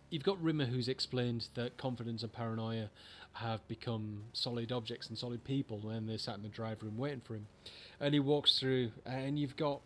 [0.10, 2.89] you've got Rimmer who's explained that confidence and paranoia
[3.34, 7.21] have become solid objects and solid people when they're sat in the drive room waiting
[7.21, 7.45] for him
[7.99, 9.82] and he walks through, and you've got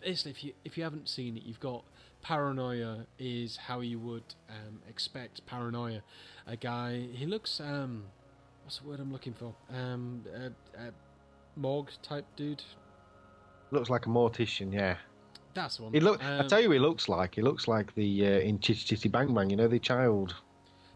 [0.00, 1.84] basically if you if you haven't seen it, you've got
[2.22, 6.02] paranoia is how you would um, expect paranoia.
[6.46, 8.04] A guy he looks um,
[8.64, 9.54] what's the word I'm looking for?
[9.74, 10.46] Um, a,
[10.80, 10.90] a
[11.56, 12.62] morgue type dude.
[13.70, 14.96] Looks like a mortician, yeah.
[15.54, 15.92] That's one.
[15.92, 16.24] He look.
[16.24, 17.34] I Um, tell you, who he looks like.
[17.34, 19.50] He looks like the uh, in Chitty Chitty Bang Bang.
[19.50, 20.34] You know, the child.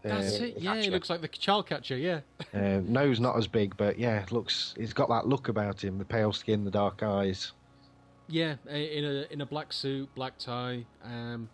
[0.03, 0.57] That's uh, it.
[0.59, 1.97] Yeah, he looks like the child catcher.
[1.97, 2.21] Yeah.
[2.53, 4.73] Uh, nose not as big, but yeah, looks.
[4.77, 5.97] He's got that look about him.
[5.97, 7.51] The pale skin, the dark eyes.
[8.27, 11.49] Yeah, in a in a black suit, black tie, um,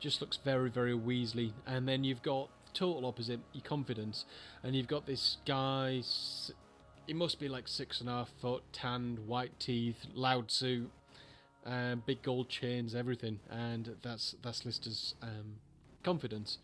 [0.00, 1.52] just looks very very Weasley.
[1.66, 4.24] And then you've got total opposite, your confidence,
[4.62, 5.96] and you've got this guy.
[5.98, 6.52] s-
[7.06, 10.90] He must be like six and a half foot, tanned, white teeth, loud suit,
[11.64, 15.56] um, big gold chains, everything, and that's that's Lister's um,
[16.02, 16.58] confidence.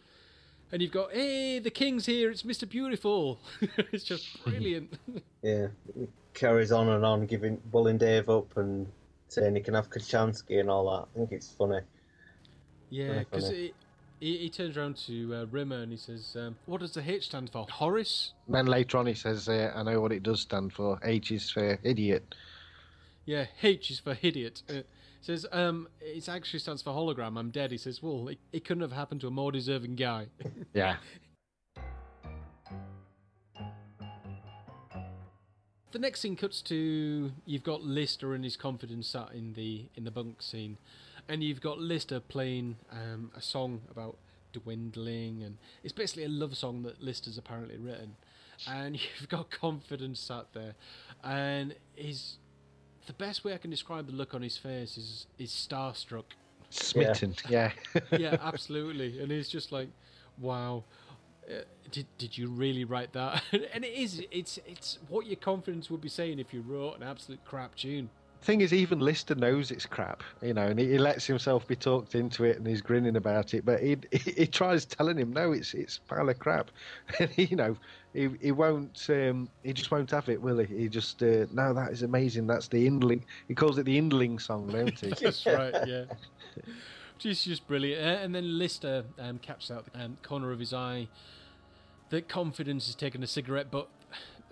[0.70, 2.31] And you've got, hey, the king's here!
[2.31, 3.38] It's Mister Beautiful.
[3.92, 4.94] it's just brilliant.
[5.42, 8.87] Yeah, he carries on and on, giving bullying Dave up and
[9.29, 11.09] saying he can have Kochanski and all that.
[11.14, 11.81] I think it's funny.
[12.90, 13.72] Yeah, because funny.
[14.22, 17.24] He, he turns around to uh, Rimmer and he says, um, "What does the H
[17.24, 17.66] stand for?
[17.68, 18.32] Horace?
[18.48, 21.00] Then later on, he says, uh, "I know what it does stand for.
[21.02, 22.35] H is for idiot."
[23.26, 24.82] Yeah, H is for idiot." Uh,
[25.20, 27.37] says, um, "It actually stands for hologram.
[27.37, 30.28] I'm dead." He says, "Well, it, it couldn't have happened to a more deserving guy."
[30.72, 30.96] Yeah.
[35.90, 40.04] the next scene cuts to you've got Lister and his confidence sat in the in
[40.04, 40.78] the bunk scene,
[41.28, 44.16] and you've got Lister playing um, a song about
[44.52, 48.16] dwindling, and it's basically a love song that Lister's apparently written,
[48.68, 50.74] and you've got confidence sat there,
[51.24, 52.37] and his
[53.06, 56.24] the best way I can describe the look on his face is is starstruck.
[56.70, 57.35] Smitten.
[57.48, 57.72] Yeah.
[58.11, 59.20] yeah, absolutely.
[59.20, 59.88] And he's just like,
[60.38, 60.85] wow.
[61.46, 63.42] Uh, did did you really write that?
[63.52, 64.22] and it is.
[64.30, 68.11] It's it's what your confidence would be saying if you wrote an absolute crap tune.
[68.42, 71.76] Thing is, even Lister knows it's crap, you know, and he, he lets himself be
[71.76, 73.64] talked into it, and he's grinning about it.
[73.64, 76.70] But he he, he tries telling him, no, it's it's a pile of crap,
[77.18, 77.76] and he, you know,
[78.12, 80.76] he he won't, um, he just won't have it, will he?
[80.76, 82.46] He just, uh, no, that is amazing.
[82.46, 83.24] That's the Indling.
[83.48, 85.09] He calls it the Indling song, don't he?
[85.20, 85.74] That's right.
[85.87, 86.05] Yeah.
[87.14, 88.02] Which is just brilliant.
[88.02, 91.09] Uh, and then Lister um, catches out the um, corner of his eye
[92.11, 93.88] that confidence is taking a cigarette, but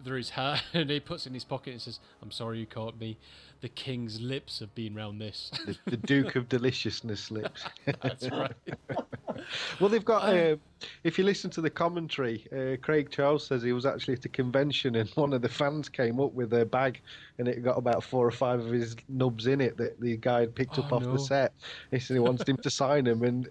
[0.03, 2.67] through his hat, and he puts it in his pocket and says, "I'm sorry you
[2.67, 3.19] caught me.
[3.61, 7.65] The king's lips have been round this." The, the Duke of Deliciousness lips.
[8.03, 8.53] That's right.
[9.81, 10.23] well, they've got.
[10.35, 10.57] Uh,
[11.05, 14.31] if you listen to the commentary, uh, Craig Charles says he was actually at a
[14.31, 17.01] convention and one of the fans came up with a bag
[17.39, 20.41] and it got about four or five of his nubs in it that the guy
[20.41, 21.13] had picked up Oh, off no.
[21.13, 21.53] the set.
[21.91, 23.47] He said he wanted him to sign them, and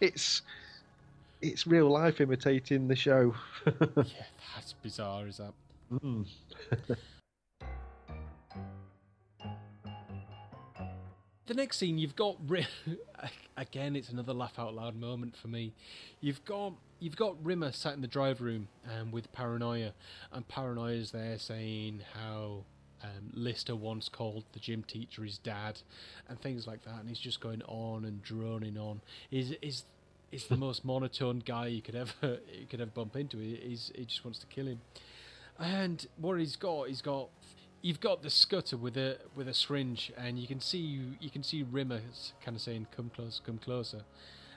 [0.00, 0.42] it's
[1.42, 3.34] it's real life imitating the show.
[3.66, 4.04] yeah,
[4.54, 5.52] that's bizarre, is that?
[5.92, 6.24] Mm.
[11.46, 12.38] The next scene, you've got
[13.56, 13.94] again.
[13.94, 15.72] It's another laugh out loud moment for me.
[16.20, 19.92] You've got you've got Rimmer sat in the drive room um, with Paranoia,
[20.32, 22.64] and Paranoia's there saying how
[23.04, 25.80] um, Lister once called the gym teacher his dad,
[26.28, 26.98] and things like that.
[26.98, 29.00] And he's just going on and droning on.
[29.30, 29.84] Is is
[30.32, 33.38] is the most monotone guy you could ever you could ever bump into.
[33.38, 34.80] He, he's, he just wants to kill him.
[35.60, 37.28] And what he's got, he's got
[37.82, 41.42] you've got the scutter with a with a syringe, and you can see you can
[41.42, 42.00] see Rimmer
[42.44, 44.02] kind of saying, "Come close, come closer,"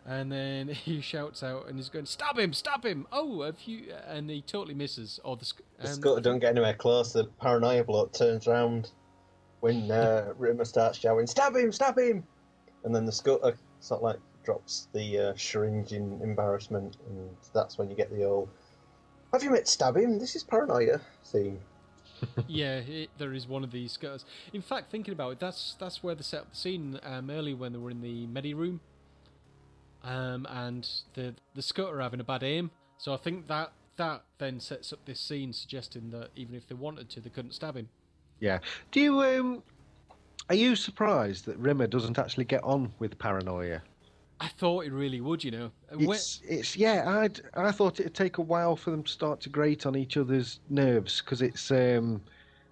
[0.06, 3.94] and then he shouts out and he's going, "Stab him, stab him!" Oh, a few,
[4.08, 5.20] and he totally misses.
[5.24, 7.14] Or the, sc- The um, Scutter don't get anywhere close.
[7.14, 8.92] The paranoia bloke turns round
[9.60, 11.72] when uh, Rimmer starts shouting, "Stab him!
[11.72, 12.24] Stab him!"
[12.84, 17.78] And then the scutter sort of like drops the uh, syringe in embarrassment, and that's
[17.78, 18.50] when you get the old
[19.34, 20.18] "Have you met Stab him?
[20.18, 21.60] This is paranoia" theme.
[22.48, 24.26] Yeah, it, there is one of these scutters.
[24.54, 27.54] In fact, thinking about it, that's that's where they set up the scene um, early
[27.54, 28.80] when they were in the medi room,
[30.04, 32.72] um, and the the scutter having a bad aim.
[32.98, 36.76] So I think that that then sets up this scene, suggesting that even if they
[36.76, 37.90] wanted to, they couldn't stab him.
[38.40, 38.60] Yeah.
[38.92, 39.64] Do you um?
[40.50, 43.82] Are you surprised that Rimmer doesn't actually get on with Paranoia?
[44.42, 45.72] I thought it really would, you know.
[45.92, 47.04] It's, it's yeah.
[47.08, 50.16] I'd I thought it'd take a while for them to start to grate on each
[50.18, 52.22] other's nerves because it's um,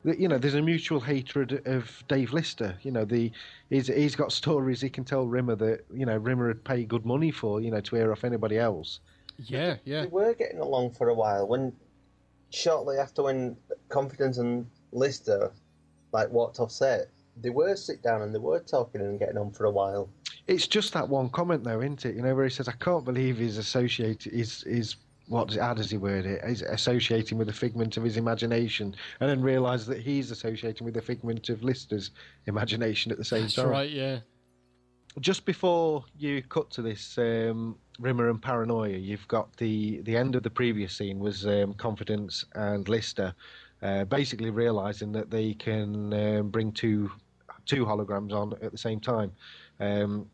[0.03, 2.77] you know, there's a mutual hatred of Dave Lister.
[2.83, 3.31] You know, the
[3.69, 7.05] he's he's got stories he can tell Rimmer that you know Rimmer would pay good
[7.05, 7.59] money for.
[7.59, 8.99] You know, to air off anybody else.
[9.37, 11.47] yeah, yeah, They were getting along for a while.
[11.47, 11.73] When
[12.49, 13.57] shortly after when
[13.89, 15.51] Confidence and Lister
[16.13, 17.09] like walked off set,
[17.41, 20.09] they were sit down and they were talking and getting on for a while.
[20.47, 22.15] It's just that one comment though, isn't it?
[22.15, 24.31] You know, where he says, "I can't believe he's associated.
[24.33, 24.95] He's he's
[25.27, 26.41] what how does he word it?
[26.47, 30.95] He's associating with a figment of his imagination, and then realise that he's associating with
[30.97, 32.11] a figment of Lister's
[32.45, 33.89] imagination at the same that's time." right.
[33.89, 34.19] Yeah,
[35.19, 40.35] Just before you cut to this um, Rimmer and Paranoia, you've got the the end
[40.35, 43.35] of the previous scene was um, Confidence and Lister
[43.81, 47.11] uh, basically realizing that they can um, bring two
[47.67, 49.31] two holograms on at the same time.
[49.79, 50.29] Um,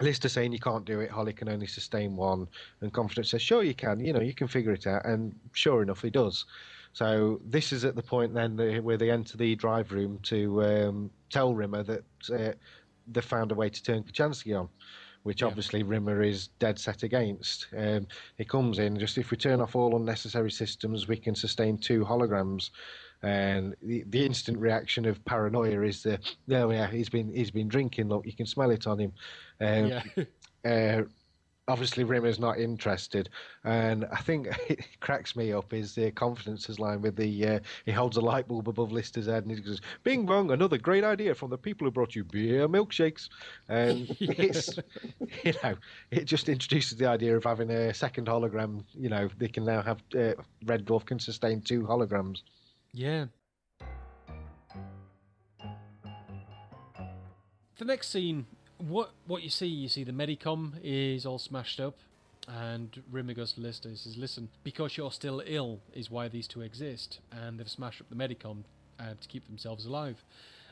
[0.00, 2.46] Lister saying you can't do it, Holly can only sustain one,
[2.80, 5.82] and Confidence says, sure you can, you know, you can figure it out, and sure
[5.82, 6.44] enough, he does.
[6.92, 10.62] So this is at the point then that- where they enter the drive room to
[10.64, 12.52] um, tell Rimmer that uh,
[13.10, 14.68] they found a way to turn Kochanski on,
[15.24, 15.48] which Yeah.
[15.48, 17.66] obviously Rimmer is dead set against.
[17.76, 21.76] Um, he comes in just if we turn off all unnecessary systems, we can sustain
[21.76, 22.70] two holograms.
[23.22, 26.20] And the, the instant reaction of paranoia is the
[26.52, 29.12] oh yeah he's been he's been drinking look you can smell it on him
[29.60, 30.02] um, yeah.
[30.64, 31.02] uh,
[31.68, 33.28] obviously Rimmer's not interested,
[33.64, 37.92] and I think it cracks me up is the confidence's line with the uh, he
[37.92, 41.34] holds a light bulb above Lister's head and he goes, "Bing bong, another great idea
[41.34, 43.28] from the people who brought you beer milkshakes,"
[43.68, 44.78] and it's
[45.44, 45.76] you know
[46.10, 48.82] it just introduces the idea of having a second hologram.
[48.94, 50.32] You know they can now have uh,
[50.64, 52.42] Red Dwarf can sustain two holograms.
[52.92, 53.26] Yeah.
[57.78, 58.46] The next scene,
[58.78, 61.96] what what you see, you see the Medicom is all smashed up,
[62.48, 63.94] and to Lister.
[63.94, 68.08] Says, "Listen, because you're still ill is why these two exist, and they've smashed up
[68.08, 68.64] the Medicom
[68.98, 70.24] uh, to keep themselves alive."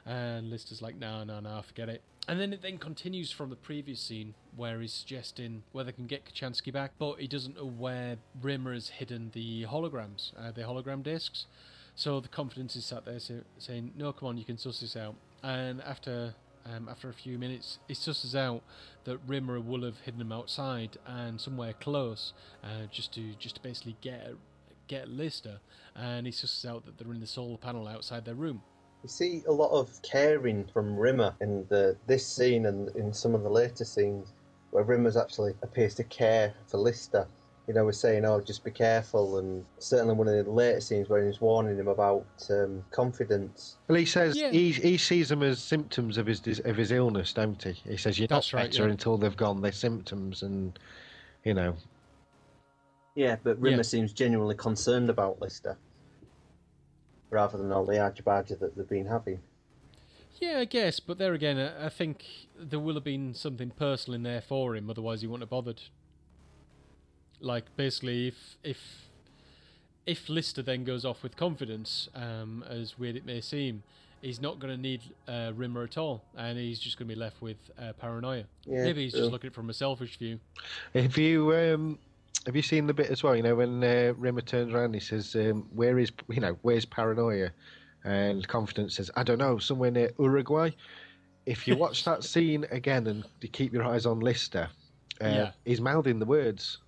[0.04, 3.56] And Lister's like, "No, no, no, forget it." And then it then continues from the
[3.56, 7.66] previous scene where he's suggesting where they can get Kochanski back, but he doesn't know
[7.66, 11.46] where Rimmer has hidden the holograms, uh, the hologram discs.
[11.96, 14.96] So the confidence is sat there say, saying, "No, come on, you can suss this
[14.96, 16.34] out." And after
[16.66, 18.62] um, after a few minutes, he susses out
[19.04, 23.62] that Rimmer will have hidden them outside and somewhere close, uh, just to just to
[23.62, 24.34] basically get
[24.88, 25.58] get Lister.
[25.94, 28.62] And he susses out that they're in the solar panel outside their room.
[29.02, 33.34] You see a lot of caring from Rimmer in the this scene and in some
[33.34, 34.34] of the later scenes
[34.70, 37.26] where Rimmer's actually appears to care for Lister.
[37.66, 41.08] You know, we're saying, "Oh, just be careful," and certainly one of the later scenes
[41.08, 43.76] where he's warning him about um, confidence.
[43.88, 44.50] Well, he says Yeah.
[44.52, 47.72] he he sees them as symptoms of his of his illness, don't he?
[47.72, 48.90] He says you're That's not right, better yeah.
[48.92, 49.62] until they've gone.
[49.62, 50.78] They're symptoms, and
[51.44, 51.76] you know,
[53.16, 53.82] Yeah, but Rimmer Yeah.
[53.82, 55.76] seems genuinely concerned about Lister.
[57.30, 59.40] rather than all the argy bargy that they've been having.
[60.40, 62.24] Yeah, I guess, but there again, I I think
[62.56, 64.88] there will have been something personal in there for him.
[64.88, 65.82] Otherwise, he wouldn't have bothered.
[67.40, 68.78] Like basically, if if
[70.06, 73.82] if Lister then goes off with confidence, um, as weird it may seem,
[74.22, 77.18] he's not going to need uh, Rimmer at all, and he's just going to be
[77.20, 78.44] left with uh, paranoia.
[78.64, 79.22] Yeah, Maybe he's true.
[79.22, 80.38] just looking at it from a selfish view.
[80.94, 81.98] Have you um,
[82.46, 83.34] have you seen the bit as well?
[83.36, 86.56] You know when uh, Rimmer turns around, and he says, um, "Where is you know
[86.62, 87.50] where's paranoia?"
[88.04, 90.70] And Confidence says, "I don't know, somewhere near Uruguay."
[91.44, 94.68] If you watch that scene again and you keep your eyes on Lister,
[95.22, 95.50] uh, Yeah.
[95.64, 96.78] he's mouthing the words.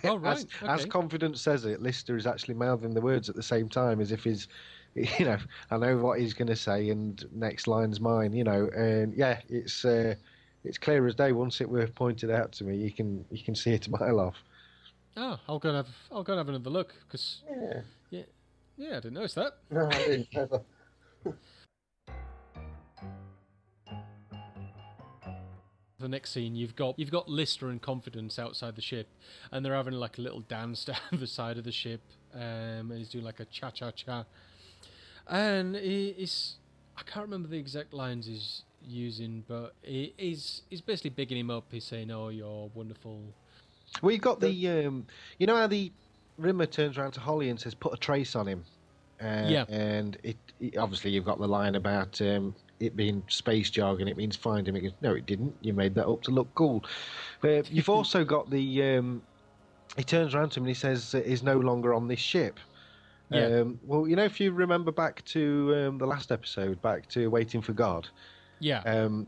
[0.04, 0.86] Oh right, As, as.
[0.86, 4.24] Confidence says it, Lister is actually mouthing the words at the same time as if
[4.24, 4.48] he's,
[4.94, 5.38] you know,
[5.70, 9.40] I know what he's going to say, and next line's mine, you know, and yeah,
[9.48, 10.14] it's uh,
[10.64, 11.32] it's clear as day.
[11.32, 14.20] Once it were pointed out to me, you can you can see it a mile
[14.20, 14.36] off.
[15.16, 17.82] Oh, I'll go and have I'll go and have another look because Yeah.
[18.76, 19.58] yeah, I didn't notice that.
[19.70, 20.28] No, I didn't
[26.04, 29.08] the next scene you've got you've got Lister and Confidence outside the ship
[29.50, 32.00] and they're having like a little dance down the side of the ship
[32.34, 34.24] um, and he's doing like a cha cha cha
[35.28, 36.56] and he's
[36.96, 41.50] I can't remember the exact lines he's using but he, he's he's basically bigging him
[41.50, 43.20] up he's saying oh you're wonderful
[44.02, 45.06] Well, you got the, um,
[45.38, 45.90] you know how the
[46.36, 48.64] Rimmer turns around to Holly and says, "Put a trace on him."
[49.20, 49.64] Uh, Yeah.
[49.68, 52.56] And it, it obviously you've got the line about um,
[52.86, 54.08] it being space jargon.
[54.08, 54.76] It means find him.
[54.76, 55.54] It goes, no, it didn't.
[55.60, 56.84] You made that up to look cool.
[57.42, 58.82] Uh, you've also got the.
[58.82, 59.22] Um,
[59.96, 62.58] he turns around to him and he says, "Is no longer on this ship."
[63.30, 63.46] Yeah.
[63.46, 67.28] Um, well, you know, if you remember back to um, the last episode, back to
[67.28, 68.08] Waiting for God,
[68.60, 69.26] yeah um,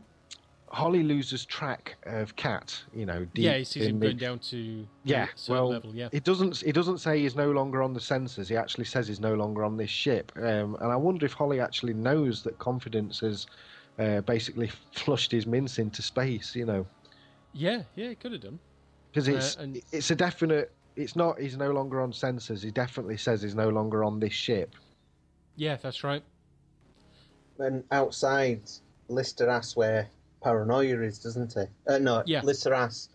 [0.69, 2.77] Holly loses track of Cat.
[2.93, 5.95] You know, deep yeah he sees him the- going down to yeah, a well, level
[5.95, 6.61] yeah it doesn't.
[6.63, 8.47] It doesn't say he's no longer on the sensors.
[8.49, 10.31] He actually says he's no longer on this ship.
[10.37, 13.47] Um, and I wonder if Holly actually knows that Confidence has
[13.99, 16.55] uh, basically flushed his mince into space.
[16.55, 16.87] You know,
[17.53, 18.59] yeah yeah it could have done
[19.11, 20.71] because Uh, it's and- it's a definite.
[20.95, 21.39] It's not.
[21.39, 22.63] He's no longer on sensors.
[22.63, 24.75] He definitely says he's no longer on this ship.
[25.55, 26.23] yeah that's right
[27.57, 28.61] Then outside,
[29.07, 30.09] Lister asks where
[30.41, 31.63] Paranoia is, doesn't he?
[31.87, 32.41] Uh, no, Yeah.
[32.43, 33.09] Lister asks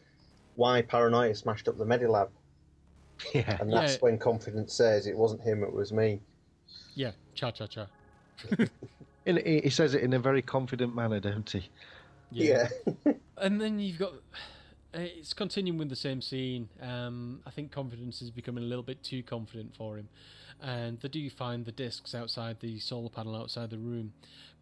[0.56, 2.28] why Paranoia smashed up the Medilab,
[3.34, 3.56] Yeah.
[3.60, 3.98] and that's Yeah.
[4.00, 6.20] when Confidence says it wasn't him, it was me.
[6.94, 7.86] yeah cha cha cha
[9.24, 11.68] In, he he says it in a very confident manner, don't he?
[12.32, 12.68] Yeah.
[13.38, 14.14] and then you've got
[14.94, 16.68] uh, it's continuing with the same scene.
[16.80, 20.08] Um, I think confidence is becoming a little bit too confident for him,
[20.60, 24.12] and they do find the discs outside the solar panel outside the room.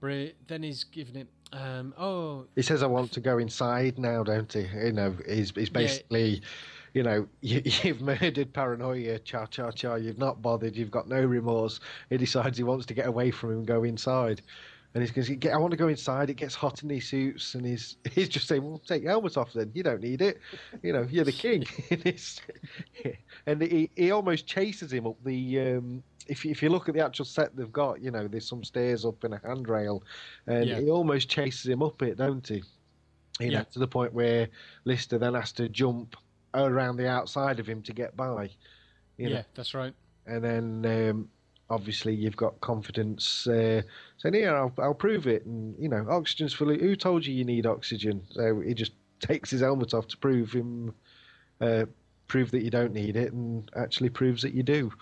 [0.00, 4.22] But then he's giving it, um, oh He says, "I want to go inside now,"
[4.22, 4.66] don't he?
[4.82, 6.42] You know, he's he's basically,
[6.94, 9.94] you know, you, you've murdered paranoia, cha cha cha.
[9.96, 10.76] You've not bothered.
[10.76, 11.80] You've got no remorse.
[12.08, 14.42] He decides he wants to get away from him and go inside.
[14.92, 17.08] And he's going, to say, "I want to go inside." It gets hot in these
[17.08, 19.70] suits, and he's he's just saying, "Well, take your helmet off then.
[19.72, 20.40] You don't need it.
[20.82, 21.64] You know, you're the king."
[23.46, 25.60] and he he almost chases him up the.
[25.60, 28.48] Um, if you, if you look at the actual set they've got, you know, there's
[28.48, 30.02] some stairs up and a handrail,
[30.46, 30.80] and Yeah.
[30.80, 32.62] he almost chases him up it, don't he?
[33.40, 33.62] You know, Yeah.
[33.64, 34.48] to the point where
[34.84, 36.16] Lister then has to jump
[36.54, 38.50] around the outside of him to get by.
[39.16, 39.44] You yeah, know?
[39.54, 39.94] that's right.
[40.26, 41.28] And then um,
[41.70, 43.82] obviously you've got confidence uh,
[44.18, 46.78] saying, "Here, I'll, I'll prove it." And you know, oxygen's fully.
[46.78, 48.22] Who told you you need oxygen?
[48.30, 50.94] So he just takes his helmet off to prove him,
[51.60, 51.86] uh,
[52.26, 54.92] prove that you don't need it, and actually proves that you do.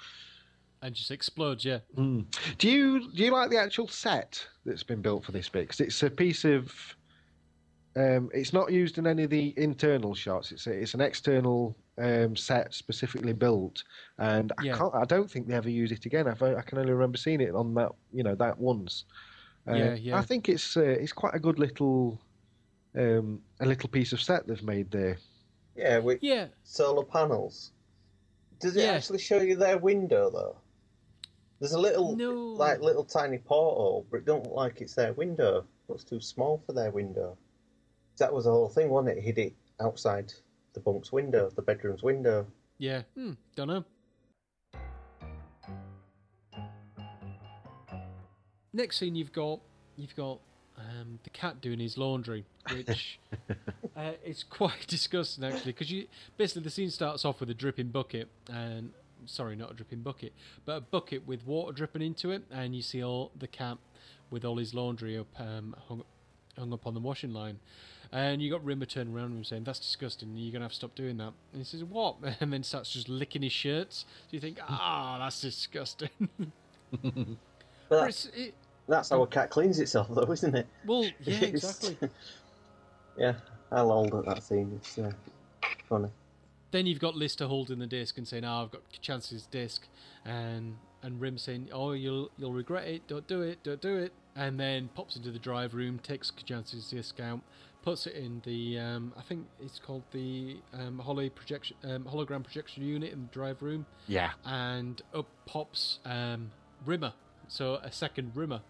[0.80, 1.64] And just explodes.
[1.64, 2.26] Yeah, Mm.
[2.58, 5.62] Do you do you like the actual set that's been built for this bit?
[5.62, 6.72] Because it's a piece of.
[7.96, 10.52] Um, it's not used in any of the internal shots.
[10.52, 13.82] It's a, it's an external um, set specifically built,
[14.18, 14.76] and I Yeah.
[14.78, 14.94] can't.
[14.94, 16.28] I don't think they ever use it again.
[16.28, 19.04] I've, I can only remember seeing it on that you know that once.
[19.68, 20.18] Uh, Yeah, yeah.
[20.18, 22.20] I think it's uh, it's quite a good little
[22.96, 25.18] um, a little piece of set they've made there.
[25.76, 26.48] Yeah, with yeah.
[26.64, 27.72] solar panels.
[28.60, 28.92] Does it Yeah.
[28.92, 30.56] actually show you their window though?
[31.60, 32.32] There's a little, No.
[32.32, 35.66] like little tiny portal, but it don't look like it's their window.
[35.88, 37.36] Looks too small for their window.
[38.18, 39.22] That was the whole thing, wasn't it?
[39.22, 40.32] Hid it outside
[40.74, 42.46] the bunk's window, the bedroom's window.
[42.78, 43.84] Yeah, hmm, don't know.
[48.72, 49.60] Next scene, you've got
[49.96, 50.38] you've got
[50.78, 53.18] um, the cat doing his laundry, which
[53.96, 56.06] uh, it's quite disgusting actually, because you
[56.36, 58.92] basically the scene starts off with a dripping bucket, and
[59.26, 60.32] sorry, not a dripping bucket,
[60.64, 63.78] but a bucket with water dripping into it, and you see all the cat
[64.30, 66.04] with all his laundry up um, hung,
[66.56, 67.58] hung up on the washing line.
[68.10, 70.76] And you got Rimmer turning around and saying, That's disgusting, you're going to have to
[70.76, 71.32] stop doing that.
[71.52, 72.16] And he says, What?
[72.40, 74.06] And then starts just licking his shirts.
[74.08, 76.08] So you think, Ah, that's disgusting.
[77.90, 78.54] That's, it,
[78.86, 80.66] that's how a cat cleans itself, though, isn't it?
[80.86, 81.96] well, yeah, exactly.
[83.18, 83.34] yeah,
[83.72, 84.72] I lolled at that scene.
[84.76, 85.10] It's uh,
[85.88, 86.08] funny.
[86.70, 89.86] then you've got Lister holding the disc and saying, "Oh, I've got Chance's disc,"
[90.26, 93.06] and and Rim saying, "Oh, you'll you'll regret it.
[93.06, 93.62] Don't do it.
[93.62, 97.40] Don't do it." And then pops into the drive room, takes Chance's disc out,
[97.88, 102.44] puts it in the um, I think it's called the um, holo projection um, hologram
[102.44, 104.32] projection unit in the drive room, Yeah.
[104.44, 106.50] and up pops um,
[106.84, 107.14] Rimmer.
[107.48, 108.60] So a second Rimmer.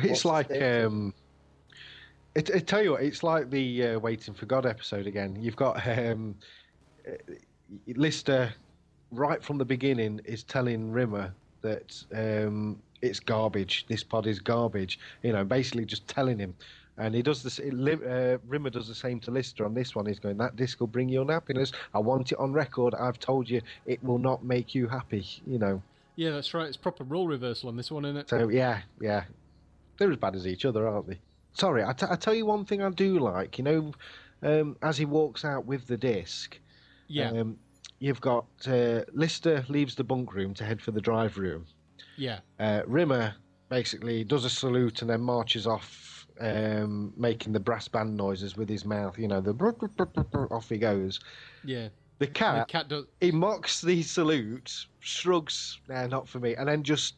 [0.00, 1.14] It's What's like um,
[2.34, 5.36] it, I tell you what, it's like the uh, Waiting for God episode again.
[5.40, 6.34] You've got um,
[7.06, 7.12] uh,
[7.94, 8.52] Lister
[9.12, 13.86] right from the beginning is telling Rimmer that um, it's garbage.
[13.88, 14.98] This pod is garbage.
[15.22, 16.54] You know, basically just telling him.
[16.98, 17.58] And he does this.
[17.58, 20.04] Uh, Rimmer does the same to Lister on this one.
[20.06, 21.72] He's going, "That disc will bring you unhappiness.
[21.94, 22.94] I want it on record.
[22.94, 25.82] I've told you it will not make you happy." You know.
[26.16, 26.68] Yeah, that's right.
[26.68, 28.28] It's proper role reversal on this one, isn't it?
[28.28, 29.24] So yeah, yeah,
[29.96, 31.18] they're as bad as each other, aren't they?
[31.54, 33.56] Sorry, I, t- I tell you one thing I do like.
[33.56, 33.92] You know,
[34.42, 36.58] um, as he walks out with the disc,
[37.08, 37.56] yeah, um,
[38.00, 41.64] you've got uh, Lister leaves the bunk room to head for the drive room.
[42.18, 43.34] yeah, Uh, Rimmer
[43.70, 48.68] basically does a salute and then marches off, um, making the brass band noises with
[48.68, 49.18] his mouth.
[49.18, 49.52] You know, the
[50.50, 51.20] off he goes.
[51.64, 51.88] yeah.
[52.18, 53.06] The And cat, the cat does.
[53.20, 57.16] he mocks the salute, shrugs, nah, not for me, and then just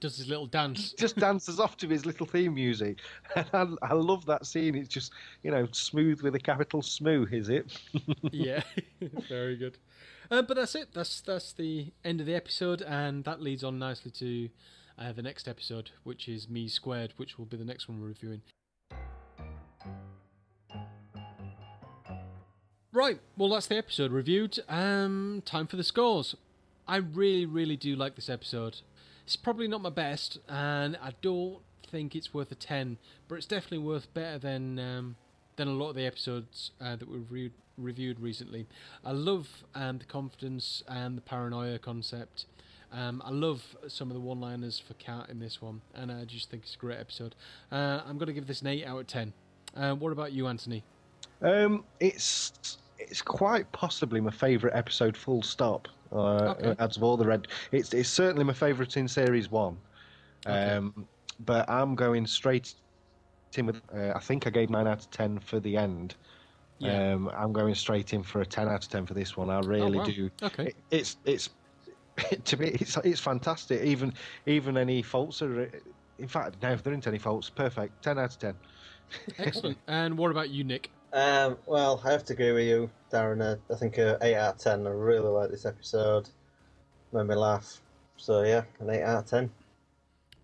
[0.00, 0.92] does his little dance.
[0.98, 2.98] just dances off to his little theme music.
[3.36, 4.74] And I, I love that scene.
[4.74, 5.12] It's just,
[5.42, 7.78] you know, smooth with a capital smoo, is it?
[8.32, 8.62] yeah,
[9.28, 9.78] very good.
[10.30, 10.88] Uh, but that's it.
[10.92, 14.48] That's that's the end of the episode, and that leads on nicely to
[14.98, 18.08] uh, the next episode, which is Me Squared, which will be the next one we're
[18.08, 18.42] reviewing.
[22.92, 23.18] Right.
[23.36, 24.60] Well, that's the episode reviewed.
[24.68, 26.36] Um, time for the scores.
[26.86, 28.82] I really, really do like this episode.
[29.24, 31.58] It's probably not my best, and I don't
[31.90, 35.16] think it's worth a ten, but it's definitely worth better than um,
[35.56, 38.66] than a lot of the episodes uh, that we've re- reviewed recently.
[39.04, 42.46] I love um, the confidence and the paranoia concept.
[42.94, 46.48] Um, I love some of the one-liners for Cat in this one, and I just
[46.50, 47.34] think it's a great episode.
[47.72, 49.32] Uh, I'm going to give this an eight out of ten.
[49.76, 50.82] Uh, what about you, Anthony?
[51.42, 55.88] Um, it's it's quite possibly my favourite episode, full stop.
[56.12, 56.76] Uh, Okay.
[56.78, 59.76] Out of all the red, it's it's certainly my favourite in series one.
[60.46, 60.70] Okay.
[60.76, 61.06] Um,
[61.44, 62.74] but I'm going straight
[63.56, 63.80] in with.
[63.92, 66.14] Uh, I think I gave nine out of ten for the end.
[66.78, 67.14] Yeah.
[67.14, 69.50] Um, I'm going straight in for a ten out of ten for this one.
[69.50, 70.06] I really Oh, wow.
[70.06, 70.30] do.
[70.44, 70.66] Okay.
[70.66, 71.50] It, it's it's
[72.44, 73.82] to me it's it's fantastic.
[73.82, 74.12] Even
[74.46, 75.70] even any faults are.
[76.18, 78.02] In fact, no, if there aren't any faults, perfect.
[78.02, 78.54] Ten out of ten.
[79.38, 79.78] Excellent.
[79.88, 80.90] and what about you, Nick?
[81.12, 83.40] Um, well, I have to agree with you, Darren.
[83.40, 84.86] Uh, I think uh, 8 out of 10.
[84.86, 86.28] I really like this episode.
[87.12, 87.80] Made me laugh.
[88.16, 89.50] So, yeah, an 8 out of 10.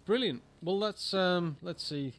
[0.04, 0.42] Brilliant.
[0.62, 2.14] Well, let's um, let's see.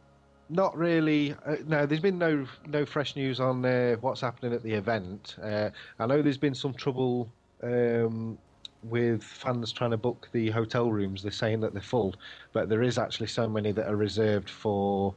[0.49, 1.35] not really.
[1.45, 5.35] Uh, no, there's been no no fresh news on uh, what's happening at the event.
[5.41, 7.29] Uh, I know there's been some trouble
[7.61, 8.37] um,
[8.83, 11.21] with fans trying to book the hotel rooms.
[11.21, 12.15] They're saying that they're full,
[12.51, 15.13] but there is actually so many that are reserved for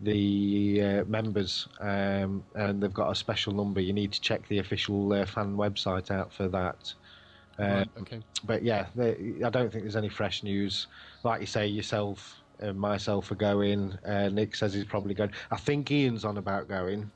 [0.00, 3.80] the uh, members, um, and they've got a special number.
[3.80, 6.92] You need to check the official uh, fan website out for that.
[7.58, 7.88] Um, right.
[8.00, 8.20] Okay.
[8.44, 10.88] but yeah, they, I don't think there's any fresh news.
[11.22, 13.92] Like you say yourself, and myself are going.
[14.04, 15.30] Uh, Nick says he's probably going.
[15.50, 17.10] I think Ian's on about going.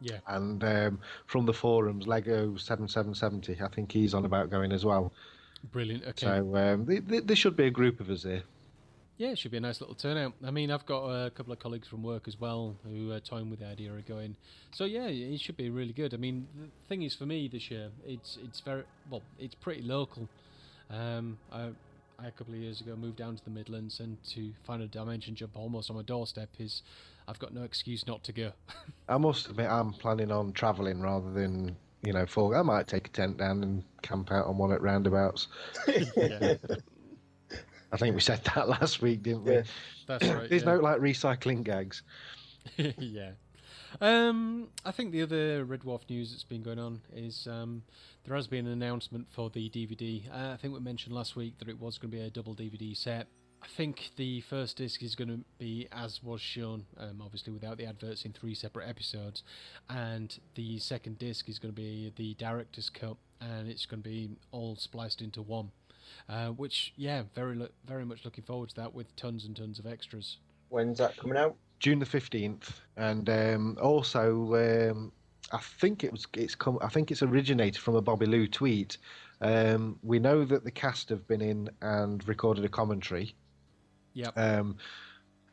[0.00, 0.18] Yeah.
[0.26, 4.72] And um, from the forums, Lego seven seven seventy, I think he's on about going
[4.72, 5.12] as well.
[5.72, 6.04] Brilliant.
[6.04, 6.26] Okay.
[6.26, 8.42] So um, th- th- there should be a group of us here.
[9.16, 10.34] Yeah, it should be a nice little turnout.
[10.46, 13.50] I mean, I've got a couple of colleagues from work as well who are toying
[13.50, 14.36] with the idea of going.
[14.72, 16.14] So yeah, it should be really good.
[16.14, 19.82] I mean, the thing is for me this year, it's it's very well, it's pretty
[19.82, 20.28] local.
[20.88, 21.70] Um, I, I
[22.26, 25.34] a couple of years ago moved down to the Midlands, and to find a dimension
[25.34, 26.82] jump almost on my doorstep is,
[27.28, 28.52] I've got no excuse not to go.
[29.08, 33.08] I must admit, I'm planning on travelling rather than you know, for I might take
[33.08, 35.48] a tent down and camp out on one at roundabouts.
[36.16, 36.54] yeah.
[37.90, 39.54] I think we said that last week, didn't we?
[39.54, 39.62] Yeah.
[40.06, 40.48] That's right.
[40.48, 40.74] There's yeah.
[40.74, 42.02] no like recycling gags.
[42.76, 43.30] yeah.
[44.00, 47.82] Um, I think the other Red Dwarf news that's been going on is um,
[48.28, 50.22] there has been an announcement for the DVD.
[50.30, 52.54] Uh, I think we mentioned last week that it was going to be a double
[52.54, 53.26] DVD set.
[53.62, 57.78] I think the first disc is going to be as was shown, um, obviously without
[57.78, 59.44] the adverts in three separate episodes,
[59.88, 64.08] and the second disc is going to be the director's cut, and it's going to
[64.08, 65.70] be all spliced into one.
[66.28, 69.78] Uh, which, yeah, very lo- very much looking forward to that with tons and tons
[69.78, 70.36] of extras.
[70.68, 71.56] When's that coming out?
[71.80, 75.12] June the fifteenth, and um, also um,
[75.52, 76.78] I think it was it's come.
[76.82, 78.98] I think it's originated from a Bobby Llew tweet.
[79.40, 83.34] Um, we know that the cast have been in and recorded a commentary.
[84.14, 84.36] Yep.
[84.36, 84.76] Um,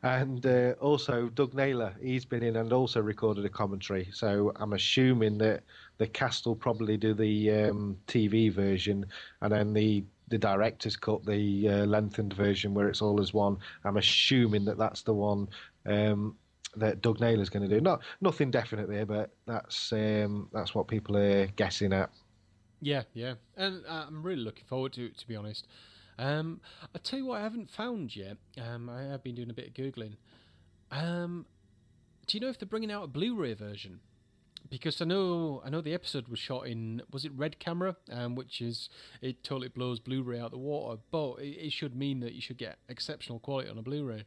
[0.02, 4.08] and uh, also Doug Naylor, he's been in and also recorded a commentary.
[4.12, 5.62] So I'm assuming that
[5.98, 9.06] the cast will probably do the um, TV version,
[9.40, 13.58] and then the the director's cut, the uh, lengthened version where it's all as one.
[13.84, 15.48] I'm assuming that that's the one
[15.86, 16.36] um,
[16.76, 17.80] that Doug Naylor's going to do.
[17.80, 22.10] Not nothing definite there, but that's um, that's what people are guessing at.
[22.80, 25.18] Yeah, yeah, and uh, I'm really looking forward to it.
[25.18, 25.66] To be honest,
[26.18, 26.60] um,
[26.94, 28.36] I tell you what, I haven't found yet.
[28.60, 30.16] Um, I have been doing a bit of googling.
[30.90, 31.46] Um,
[32.26, 34.00] do you know if they're bringing out a Blu-ray version?
[34.68, 38.34] Because I know, I know the episode was shot in was it red camera, um,
[38.34, 38.88] which is
[39.22, 41.00] it totally blows Blu-ray out the water.
[41.10, 44.24] But it, it should mean that you should get exceptional quality on a Blu-ray.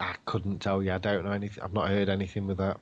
[0.00, 0.92] I couldn't tell you.
[0.92, 1.62] I don't know anything.
[1.62, 2.78] I've not heard anything with that.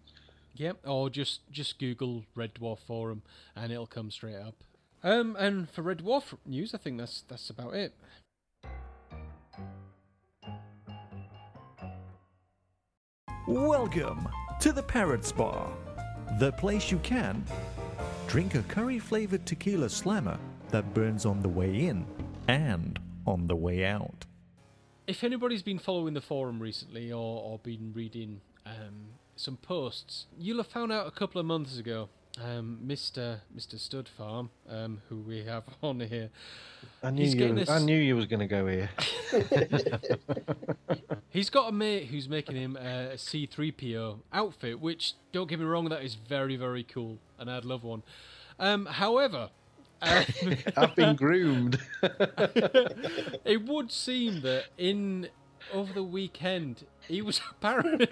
[0.56, 3.22] Yep, or just just Google Red Dwarf Forum
[3.56, 4.56] and it'll come straight up.
[5.04, 7.94] Um, and for Red Dwarf news, I think that's that's about it.
[13.46, 14.28] Welcome
[14.68, 15.72] to the Parrots Bar,
[16.40, 17.42] the place you can
[18.28, 20.38] drink a curry flavored tequila slammer
[20.72, 22.06] that burns on the way in
[22.50, 24.26] and on the way out.
[25.08, 30.58] If anybody's been following the forum recently or, or been reading um, some posts, you'll
[30.58, 32.10] have found out a couple of months ago,
[32.44, 33.40] um, Mr.
[33.56, 33.80] Mr.
[33.80, 36.30] Stud Farm, um, who we have on here,
[37.04, 37.54] I knew you.
[37.54, 38.90] this- I knew you was going to go here.
[41.30, 45.90] He's got a mate who's making him a C3PO outfit, which, don't get me wrong,
[45.90, 48.04] that is very, very cool, and I'd love one.
[48.60, 49.50] Um, however,
[50.02, 50.24] um,
[50.76, 51.80] I've been groomed.
[52.02, 55.30] it would seem that in
[55.74, 58.08] over the weekend he was apparently,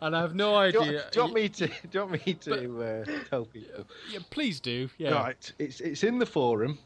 [0.00, 0.92] and I have no do, you, idea.
[1.00, 1.66] want- do you want me to?
[1.66, 3.84] Do you want me to uh, tell people?
[4.12, 4.88] Yeah, please do.
[4.98, 5.10] Yeah.
[5.12, 6.78] Right, it's it's in the forum.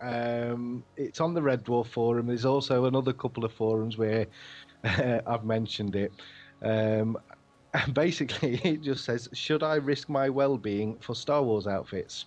[0.00, 2.26] Um, it's on the Red Dwarf forum.
[2.28, 4.26] There's also another couple of forums where
[4.84, 6.12] uh, I've mentioned it.
[6.62, 7.16] Um,
[7.74, 12.26] and basically, it just says, "Should I risk my well-being for Star Wars outfits?"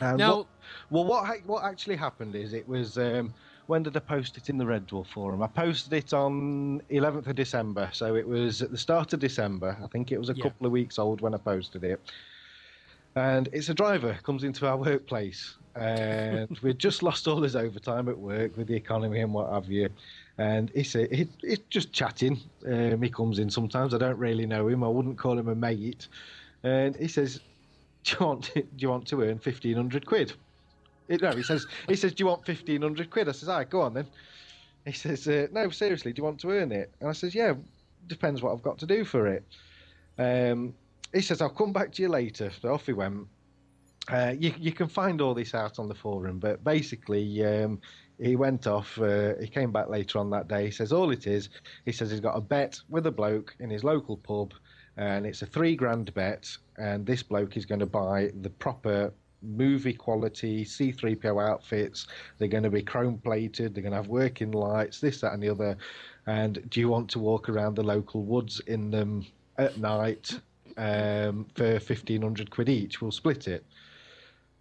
[0.00, 0.46] And Now- what,
[0.90, 3.32] well, what what actually happened is it was um,
[3.70, 5.44] when did I post it in the Red Dwarf forum?
[5.44, 9.78] I posted it on 11th of December, so it was at the start of December.
[9.80, 10.42] I think it was a Yeah.
[10.42, 12.00] couple of weeks old when I posted it.
[13.14, 18.08] And it's a driver comes into our workplace, and we'd just lost all his overtime
[18.08, 19.88] at work with the economy and what have you.
[20.36, 22.40] And he said he, he's just chatting.
[22.66, 23.94] Um, he comes in sometimes.
[23.94, 24.82] I don't really know him.
[24.82, 26.08] I wouldn't call him a mate.
[26.64, 27.40] And he says,
[28.02, 30.32] "Do you want do you want to earn fifteen hundred quid?"
[31.10, 33.58] It- no, he says he says, "Do you want fifteen hundred quid?" I says, "All
[33.58, 34.06] right, go on then."
[34.86, 37.54] He says, uh, "No, seriously, do you want to earn it?" And I says, "Yeah,
[38.06, 39.44] depends what I've got to do for it."
[40.18, 40.72] Um,
[41.12, 43.26] he says, "I'll come back to you later." So off he went.
[44.08, 47.80] Uh, you you can find all this out on the forum, but basically, um,
[48.18, 48.98] he went off.
[48.98, 50.66] Uh, he came back later on that day.
[50.66, 51.48] He says all it is.
[51.84, 54.54] He says he's got a bet with a bloke in his local pub,
[54.96, 56.48] and it's a three grand bet.
[56.78, 62.06] And this bloke is going to buy the proper movie quality C3PO outfits.
[62.38, 63.74] They're going to be chrome plated.
[63.74, 65.76] They're going to have working lights, this, that, and the other.
[66.26, 69.26] And do you want to walk around the local woods in them
[69.58, 70.38] at night?
[70.76, 73.00] um, for fifteen hundred quid each.
[73.00, 73.64] We'll split it.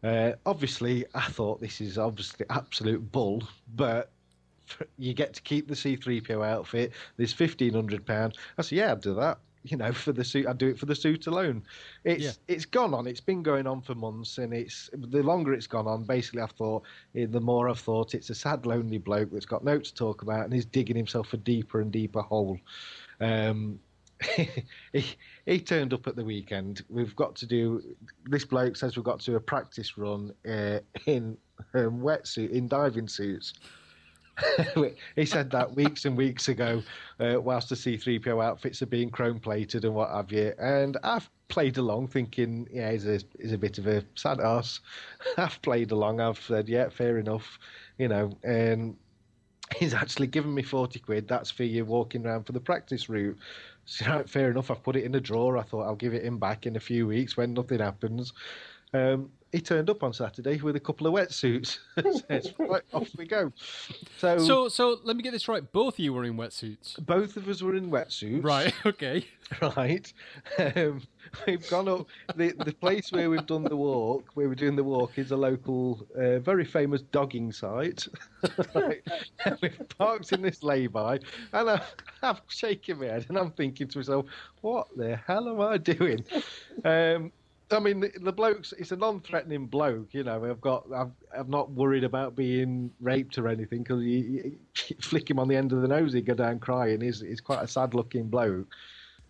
[0.03, 3.43] Uh, obviously, I thought this is obviously absolute bull,
[3.75, 4.11] but
[4.97, 6.91] you get to keep the C3PO outfit.
[7.17, 8.38] There's fifteen hundred pound.
[8.57, 9.39] I said, yeah, I'd do that.
[9.64, 11.64] You know, for the suit, I'd do it for the suit alone.
[12.05, 12.32] It's Yeah.
[12.47, 13.07] it's gone on.
[13.07, 16.03] It's been going on for months, and it's the longer it's gone on.
[16.05, 16.84] Basically, I've thought
[17.16, 20.22] eh, the more I've thought it's a sad, lonely bloke that's got no to talk
[20.22, 22.57] about, and he's digging himself a deeper and deeper hole.
[23.20, 23.80] Um,
[24.93, 25.05] he,
[25.45, 26.84] he turned up at the weekend.
[26.89, 27.82] We've got to do.
[28.26, 31.38] This bloke says we've got to do a practice run uh, in
[31.74, 33.53] um, wetsuit, in diving suits.
[35.16, 36.82] he said that weeks and weeks ago,
[37.20, 40.54] uh, whilst the C3PO outfits are being chrome plated and what have you.
[40.60, 44.80] And I've played along, thinking, yeah, he's a, he's a bit of a sad ass.
[45.38, 46.22] I've played along.
[46.22, 47.60] I've said, yeah, fair enough,
[47.98, 48.38] you know.
[48.44, 48.96] And
[49.76, 51.28] he's actually given me 40 quid.
[51.28, 53.38] That's for you walking around for the practice route.
[53.92, 54.70] So, fair enough.
[54.70, 55.58] I've put it in a drawer.
[55.58, 58.34] I thought I'll give it him back in a few weeks when nothing happens.
[58.94, 61.80] Um, he turned up on Saturday with a couple of wetsuits.
[62.30, 63.52] Says, right, off we go.
[64.18, 65.70] So, So, so let me get this right.
[65.72, 67.04] Both of you were in wetsuits.
[67.06, 68.43] both of us were in wetsuits.
[68.43, 68.74] Right.
[68.86, 69.26] Okay.
[69.62, 70.12] Right.
[70.58, 71.02] Um,
[71.47, 72.08] we've gone up.
[72.36, 75.36] The, the place where we've done the walk, where we're doing the walk, is a
[75.38, 78.08] local, uh, very famous dogging site.
[78.76, 79.02] right.
[79.45, 81.20] And we've parked in this lay-by,
[81.54, 81.82] and I'm,
[82.22, 84.26] I'm shaking my head, and I'm thinking to myself,
[84.62, 86.24] what the hell am I doing?
[86.86, 87.32] Um,
[87.72, 90.43] I mean, the, the bloke's it's a non-threatening bloke, you know.
[90.43, 95.30] I've got, I'm, I'm not worried about being raped or anything because you, you flick
[95.30, 97.01] him on the end of the nose, he'd go down crying.
[97.01, 98.67] He's, he's quite a sad-looking bloke.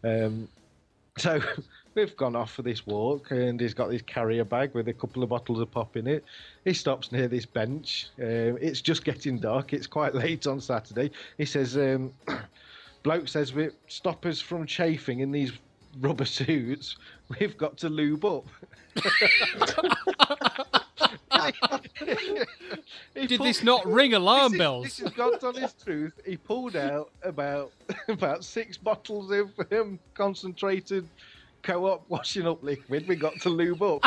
[0.03, 0.47] Um,
[1.17, 1.41] so
[1.95, 5.23] we've gone off for this walk, and he's got this carrier bag with a couple
[5.23, 6.23] of bottles of pop in it.
[6.63, 8.07] He stops near this bench.
[8.19, 9.73] Um, it's just getting dark.
[9.73, 11.11] It's quite late on Saturday.
[11.37, 12.13] He says, um,
[13.03, 15.51] "Bloke says we stop us from chafing in these
[15.99, 16.97] rubber suits.
[17.39, 18.45] We've got to lube up."
[23.15, 24.83] He Did pulled- this not ring alarm this is- bells?
[24.85, 26.13] This is God's honest truth.
[26.25, 27.71] He pulled out about
[28.07, 31.07] about six bottles of um, concentrated
[31.63, 33.07] co-op washing up liquid.
[33.07, 34.03] We got to lube up.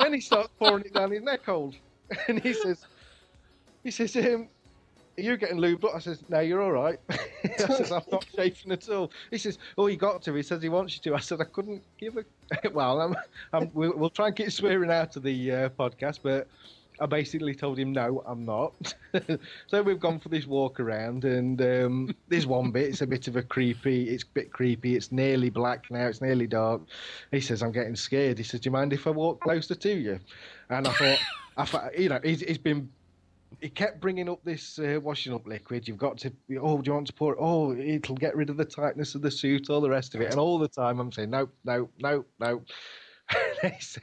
[0.00, 1.72] then he starts pouring it down his neck hole,
[2.28, 2.84] and he says,
[3.84, 4.48] he says, um,
[5.18, 8.26] "Are you getting lubed up?" I says, "No, you're all right." I says, "I'm not
[8.34, 11.16] chafing at all." He says, "Oh, you got to." He says he wants you to.
[11.16, 12.24] I said, "I couldn't give a."
[12.72, 13.16] well, I'm,
[13.52, 16.48] I'm, we'll, we'll try and get swearing out of the uh, podcast, but.
[16.98, 18.94] I basically told him no, I'm not.
[19.66, 22.88] so we've gone for this walk around, and um, there's one bit.
[22.88, 24.08] It's a bit of a creepy.
[24.08, 24.96] It's a bit creepy.
[24.96, 26.06] It's nearly black now.
[26.06, 26.80] It's nearly dark.
[27.32, 29.90] He says, "I'm getting scared." He says, "Do you mind if I walk closer to
[29.90, 30.18] you?"
[30.70, 31.18] And I thought,
[31.56, 32.90] I thought you know, he's, he's been.
[33.60, 35.88] He kept bringing up this uh, washing up liquid.
[35.88, 36.32] You've got to.
[36.60, 37.38] Oh, do you want to pour it?
[37.40, 39.70] Oh, it'll get rid of the tightness of the suit.
[39.70, 40.30] All the rest of it.
[40.30, 42.62] And all the time, I'm saying, no, no, no, no.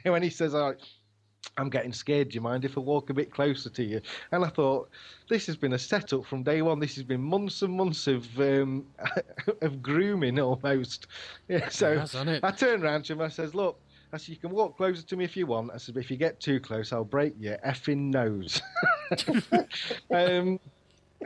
[0.04, 0.80] when he says, "All right."
[1.56, 2.30] I'm getting scared.
[2.30, 4.00] Do you mind if I walk a bit closer to you?
[4.32, 4.90] And I thought,
[5.28, 6.80] this has been a setup from day one.
[6.80, 8.86] This has been months and months of um,
[9.62, 11.06] of grooming almost.
[11.48, 12.14] Yeah, so has.
[12.14, 13.20] I turned around to him.
[13.20, 13.78] I says, look.
[14.14, 15.72] I said, you can walk closer to me if you want.
[15.74, 18.62] I said, but if you get too close, I'll break your effing nose.
[20.10, 20.60] um,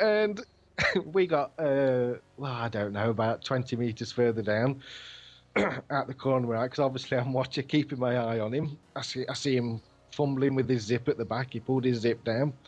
[0.00, 0.40] and
[1.12, 4.82] we got, uh, well, I don't know, about 20 metres further down
[5.56, 8.78] at the corner where because obviously I'm watching, keeping my eye on him.
[8.96, 9.82] I see, I see him
[10.12, 11.52] fumbling with his zip at the back.
[11.52, 12.54] He pulled his zip down.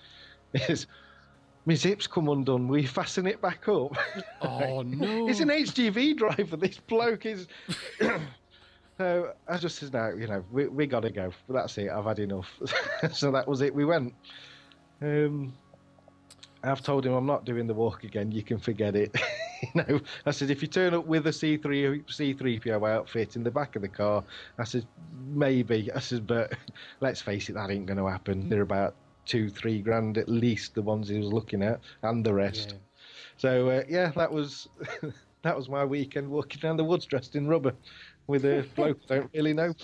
[0.52, 0.86] He says,
[1.64, 2.68] my zip's come undone.
[2.68, 3.96] We fasten it back up.
[4.42, 5.28] Oh no!
[5.28, 6.56] It's an HGV driver.
[6.56, 7.46] This bloke is.
[9.00, 11.32] so I just said, no, you know, we we got to go.
[11.48, 11.88] That's it.
[11.88, 12.50] I've had enough.
[13.14, 13.74] so that was it.
[13.74, 14.12] We went.
[15.00, 15.54] Um,
[16.62, 18.30] I've told him I'm not doing the walk again.
[18.30, 19.16] You can forget it.
[19.62, 23.50] you know, I said if you turn up with a C3 C3PO outfit in the
[23.50, 24.22] back of the car,
[24.58, 24.86] I said
[25.26, 25.90] maybe.
[25.94, 26.52] I said, but
[27.00, 28.50] let's face it, that ain't going to happen.
[28.50, 30.74] They're about two, three grand at least.
[30.74, 32.72] The ones he was looking at, and the rest.
[32.72, 32.78] Yeah.
[33.38, 34.68] So uh, yeah, that was
[35.42, 37.72] that was my weekend walking around the woods dressed in rubber
[38.26, 39.74] with a bloke I don't really know.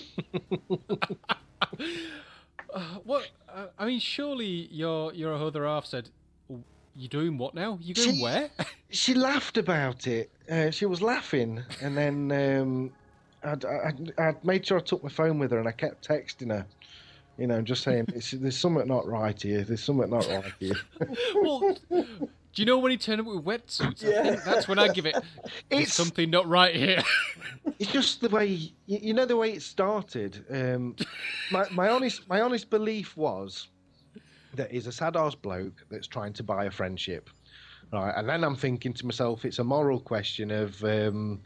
[2.73, 3.29] Uh, what?
[3.49, 6.11] Uh, I mean, surely your your other half said,
[6.51, 6.61] "Oh,
[6.95, 7.79] "You doing what now?
[7.81, 8.51] You going She- where?"
[8.91, 10.31] she laughed about it.
[10.51, 12.93] Uh, she was laughing, and then um,
[13.43, 16.51] I'd, I'd, I'd made sure I took my phone with her, and I kept texting
[16.51, 16.67] her.
[17.39, 19.63] You know, just saying, it's, "There's something not right here.
[19.65, 20.77] There's something not right here."
[21.35, 23.99] well, do you know when he turned up with wetsuits?
[23.99, 25.15] Think that's when I give it.
[25.69, 27.03] There's It's- something not right here.
[27.79, 30.45] It's just the way you, you know the way it started.
[30.51, 30.97] Um,
[31.51, 33.69] my my honest my honest belief was
[34.55, 37.31] that he's a sad ass bloke that's trying to buy a friendship,
[37.93, 38.15] right?
[38.17, 40.83] And then I'm thinking to myself, it's a moral question of.
[40.85, 41.43] Um,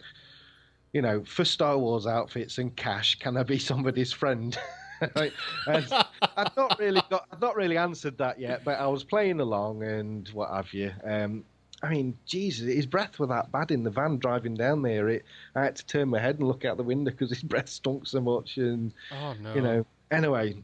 [0.92, 4.56] you know, for Star Wars outfits and cash, can I be somebody's friend?
[5.16, 5.32] Right?
[5.66, 9.82] I've not really got, I've not really answered that yet, but I was playing along
[9.82, 10.92] and what have you.
[11.02, 11.44] Um,
[11.82, 15.08] I mean, Jesus, his breath was that bad in the van driving down there.
[15.08, 15.24] It,
[15.54, 18.06] I had to turn my head and look out the window because his breath stunk
[18.06, 18.58] so much.
[18.58, 19.54] And Oh no.
[19.54, 20.56] you know, anyway,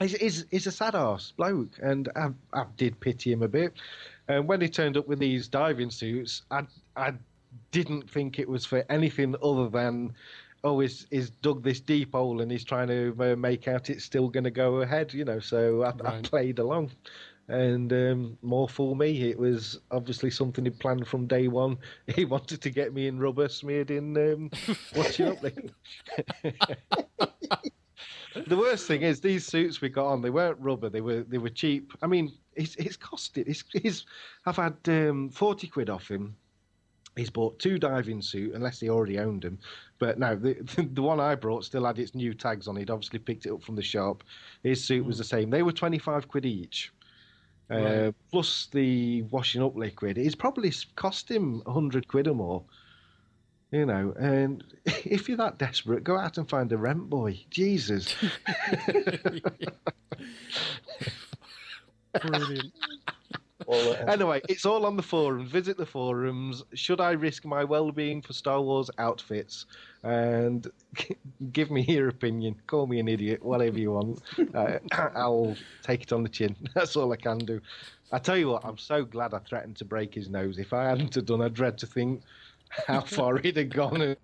[0.00, 3.74] he's, he's, he's a sad ass bloke, and I, I did pity him a bit.
[4.28, 6.62] And when he turned up with these diving suits, I,
[6.96, 7.14] I
[7.70, 10.14] didn't think it was for anything other than,
[10.64, 14.04] oh, he's, he's dug this deep hole and he's trying to uh, make out it's
[14.04, 15.40] still going to go ahead, you know.
[15.40, 16.92] So I, I played along.
[17.48, 21.76] And um, more for me, it was obviously something he planned from day one.
[22.14, 24.50] He wanted to get me in rubber smeared in um,
[24.96, 25.72] up liquid.
[28.46, 30.22] the worst thing is these suits we got on.
[30.22, 30.88] They weren't rubber.
[30.88, 31.92] They were they were cheap.
[32.00, 33.48] I mean, it's it's costed.
[33.48, 34.06] It's, it's
[34.46, 36.36] I've had um, forty quid off him.
[37.16, 39.58] He's bought two diving suit, unless he already owned them.
[39.98, 40.54] But no, the,
[40.94, 42.76] the one I brought still had its new tags on.
[42.76, 44.24] He'd obviously picked it up from the shop.
[44.62, 45.50] His suit was the same.
[45.50, 46.92] They were twenty five quid each.
[47.70, 48.14] Uh, Right.
[48.30, 50.18] plus the washing up liquid.
[50.18, 52.64] It's probably cost him hundred quid or more.
[53.70, 57.40] You know, and if you're that desperate, go out and find a rent boy.
[57.50, 58.14] Jesus.
[62.20, 62.72] Brilliant.
[64.08, 65.50] Anyway, it's all on the forums.
[65.50, 66.64] Visit the forums.
[66.74, 69.66] Should I risk my well-being for Star Wars outfits?
[70.02, 70.66] And
[71.52, 72.56] give me your opinion.
[72.66, 74.20] Call me an idiot, whatever you want.
[74.54, 74.78] Uh,
[75.14, 76.54] I'll take it on the chin.
[76.74, 77.60] That's all I can do.
[78.10, 80.58] I tell you what, I'm so glad I threatened to break his nose.
[80.58, 82.22] If I hadn't have done, I dread to think
[82.86, 84.16] how far he'd have gone.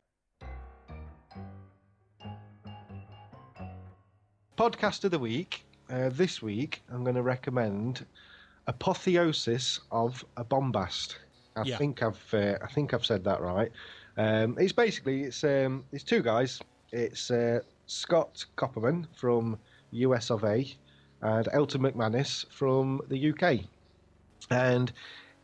[4.58, 5.64] Podcast of the week.
[5.90, 8.04] Uh, this week, I'm going to recommend
[8.68, 11.16] Apotheosis of a Bombast.
[11.56, 11.76] I Yeah.
[11.78, 13.72] think I've uh, I think I've said that right.
[14.16, 16.60] Um, it's basically it's um, it's two guys.
[16.92, 19.58] It's uh, Scott Copperman from
[19.90, 20.66] US of A
[21.22, 23.64] and Elton McManus from the UK,
[24.50, 24.92] and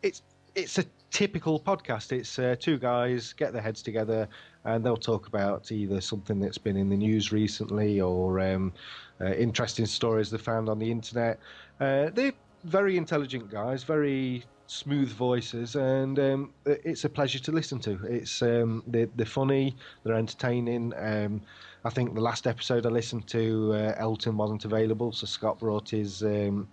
[0.02, 0.22] it's
[0.54, 2.12] it's a typical podcast.
[2.12, 4.28] It's uh, two guys get their heads together
[4.64, 8.72] and they'll talk about either something that's been in the news recently or um,
[9.20, 11.38] uh, interesting stories they found on the internet.
[11.78, 12.32] Uh, they're
[12.64, 17.98] very intelligent guys, very smooth voices, and um, it's a pleasure to listen to.
[18.04, 20.92] It's um, they're, they're funny, they're entertaining.
[20.96, 21.42] Um,
[21.84, 25.90] I think the last episode I listened to, uh, Elton wasn't available, so Scott brought
[25.90, 26.66] his um,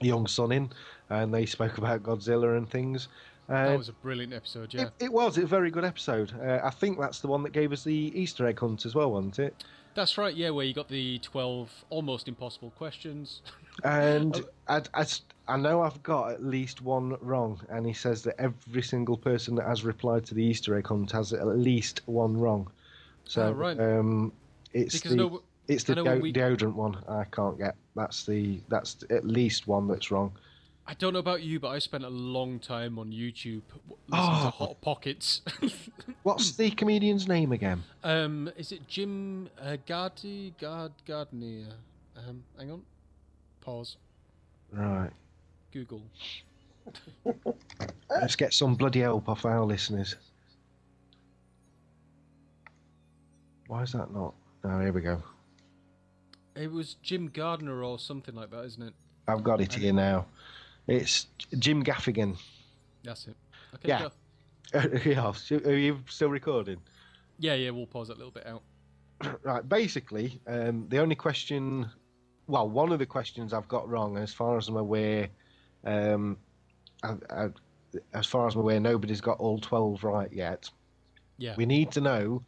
[0.00, 0.70] young son in,
[1.10, 3.08] and they spoke about Godzilla and things.
[3.48, 4.72] That was a brilliant episode.
[4.72, 4.82] Yeah.
[4.82, 6.32] it, it was a very good episode.
[6.40, 9.12] Uh, I think that's the one that gave us the Easter egg hunt as well,
[9.12, 9.64] wasn't it?
[9.94, 10.34] That's right.
[10.34, 13.42] Yeah, where you got the twelve almost impossible questions.
[13.84, 15.06] And I, I,
[15.46, 19.54] I know I've got at least one wrong, and he says that every single person
[19.56, 22.70] that has replied to the Easter egg hunt has at least one wrong.
[23.24, 23.78] So Oh, right.
[23.78, 24.32] um,
[24.72, 26.96] it's Because the no- it's the we- deodorant one.
[27.08, 27.76] I can't get.
[27.94, 30.32] That's the that's at least one that's wrong.
[30.86, 33.62] I don't know about you, but I spent a long time on YouTube
[34.08, 34.44] listening Oh.
[34.44, 35.40] to Hot Pockets.
[36.24, 37.82] What's the comedian's name again?
[38.02, 41.64] um, is it Jim uh, Gardy Gard Gardner?
[42.16, 42.82] Um, hang on.
[43.62, 43.96] Pause.
[44.72, 45.10] Right.
[45.72, 46.02] Google.
[48.10, 50.16] Let's get some bloody help off our listeners.
[53.68, 54.34] Why is that not?
[54.64, 55.22] Oh, here we go.
[56.54, 58.92] It was Jim Gardner or something like that, isn't it?
[59.26, 60.26] I've got it here now.
[60.86, 61.26] It's
[61.58, 62.36] Jim Gaffigan.
[63.02, 63.36] That's it.
[63.74, 63.88] Okay.
[63.88, 64.00] Yeah.
[64.00, 64.10] go.
[65.04, 65.32] yeah,
[65.64, 66.78] are you still recording?
[67.38, 67.70] Yeah, yeah.
[67.70, 68.62] We'll pause that a little bit out.
[69.42, 71.88] Right, basically, um, the only question,
[72.46, 75.28] well, one of the questions I've got wrong, as far as I'm aware,
[75.84, 76.36] um,
[77.02, 77.48] I, I,
[78.12, 80.68] as far as I'm aware, nobody's got all 12 right yet.
[81.38, 81.54] Yeah.
[81.56, 82.42] We need to know.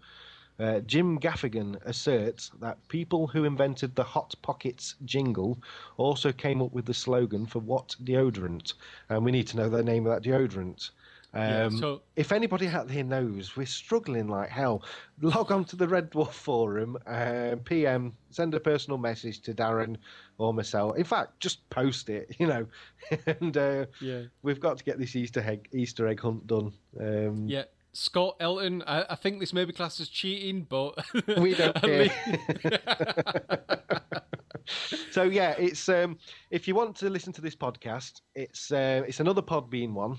[0.58, 5.58] Uh, Jim Gaffigan asserts that people who invented the Hot Pockets jingle
[5.98, 8.72] also came up with the slogan for what deodorant,
[9.10, 10.90] and we need to know the name of that deodorant.
[11.34, 14.82] Um, Yeah, so- if anybody out there knows, we're struggling like hell.
[15.20, 19.96] Log on to the Red Dwarf forum, uh, PM, send a personal message to Darren
[20.38, 20.96] or myself.
[20.96, 22.66] In fact, just post it, you know.
[23.26, 24.22] and uh, Yeah.
[24.42, 26.72] we've got to get this Easter egg Easter egg hunt done.
[26.98, 27.64] Um, Yeah.
[27.96, 28.82] Scott Elton.
[28.86, 30.94] I, I think this may be classed as cheating, but
[31.38, 32.10] We don't care.
[35.10, 36.18] so yeah, it's um,
[36.50, 40.18] if you want to listen to this podcast, it's uh, it's another Podbean one.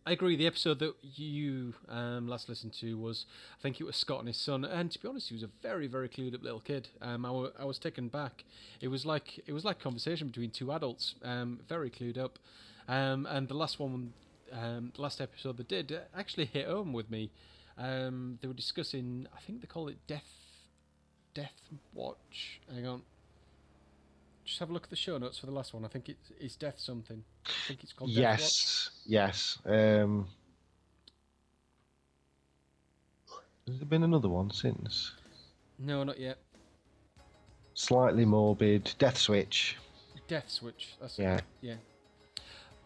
[0.07, 0.37] I agree.
[0.37, 3.25] The episode that you um, last listened to was,
[3.59, 5.49] I think it was Scott and his son, and to be honest, he was a
[5.63, 6.89] very, very clued up little kid.
[7.01, 8.45] Um, I, wa- I was taken back.
[8.83, 12.39] It was like it was like conversation between two adults, um, very clued up.
[12.87, 14.13] Um, and the last one,
[14.53, 17.31] um, the last episode they did actually hit home with me.
[17.79, 20.31] Um, they were discussing, I think they call it Death,
[21.33, 21.63] Death
[21.95, 22.61] Watch.
[22.73, 23.03] Hang on.
[24.45, 25.85] Just have a look at the show notes for the last one.
[25.85, 27.23] I think it's, it's Death something.
[27.47, 29.59] I think it's called Death yes, yes.
[29.65, 30.27] Um,
[33.67, 35.13] has there been another one since?
[35.79, 36.39] No, not yet.
[37.75, 38.93] Slightly morbid.
[38.99, 39.77] Death Switch.
[40.29, 40.91] Death Switch.
[41.01, 41.37] That's Yeah.
[41.37, 41.45] it.
[41.63, 41.75] Yeah.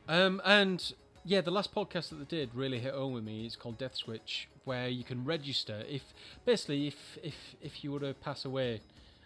[0.09, 0.93] Um, and
[1.25, 3.45] yeah, the last podcast that they did really hit home with me.
[3.45, 6.03] It's called Death Switch, where you can register if
[6.47, 8.81] basically if if if you were to pass away.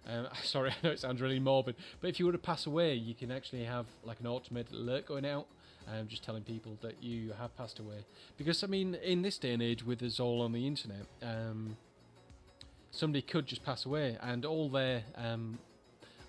[0.09, 2.95] Um, sorry, I know it sounds really morbid, but if you were to pass away,
[2.95, 5.47] you can actually have like an automated alert going out,
[5.89, 8.05] um, just telling people that you have passed away.
[8.37, 11.77] Because I mean, in this day and age, with us all on the internet, um,
[12.91, 15.59] somebody could just pass away, and all their um,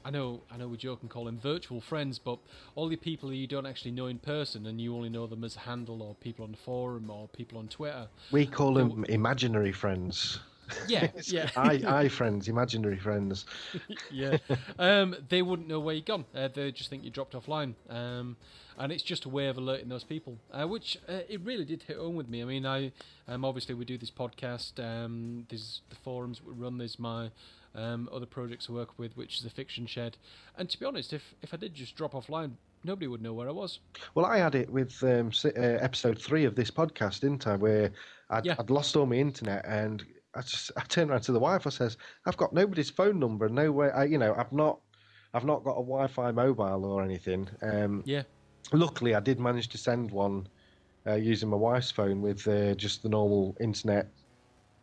[0.05, 2.37] I know, I know, we joke and call them virtual friends, but
[2.75, 5.55] all the people you don't actually know in person, and you only know them as
[5.55, 8.07] a handle, or people on the forum, or people on Twitter.
[8.31, 10.39] We call them imaginary friends.
[10.87, 11.49] Yeah, yeah.
[11.55, 13.45] I, I friends, imaginary friends.
[14.11, 14.37] yeah,
[14.79, 16.25] um, they wouldn't know where you've gone.
[16.35, 18.37] Uh, they just think you dropped offline, um,
[18.77, 21.83] and it's just a way of alerting those people, uh, which uh, it really did
[21.83, 22.41] hit home with me.
[22.41, 22.91] I mean, I
[23.27, 24.79] um, obviously we do this podcast.
[24.79, 26.77] Um, there's the forums we run.
[26.77, 27.29] There's my
[27.75, 30.17] um, other projects I work with, which is the Fiction Shed.
[30.57, 32.51] And to be honest, if if I did just drop offline,
[32.83, 33.79] nobody would know where I was.
[34.15, 37.55] Well, I had it with um, uh, episode three of this podcast, didn't I?
[37.55, 37.91] Where
[38.29, 38.55] I'd, Yeah.
[38.59, 40.03] I'd lost all my internet, and
[40.35, 41.67] I just I turned around to the wife.
[41.67, 43.89] I says, "I've got nobody's phone number, no way.
[43.91, 44.81] I, you know, I've not,
[45.33, 48.23] I've not got a Wi-Fi mobile or anything." Um, Yeah.
[48.71, 50.47] Luckily, I did manage to send one
[51.07, 54.13] uh, using my wife's phone with uh, just the normal internet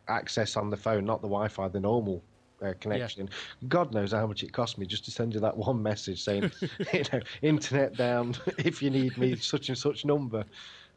[0.07, 2.25] access on the phone, not the Wi-Fi, the normal
[2.61, 3.29] uh, connection.
[3.67, 6.51] God knows how much it cost me just to send you that one message saying,
[6.93, 10.45] you know, internet down if you need me, such and such number.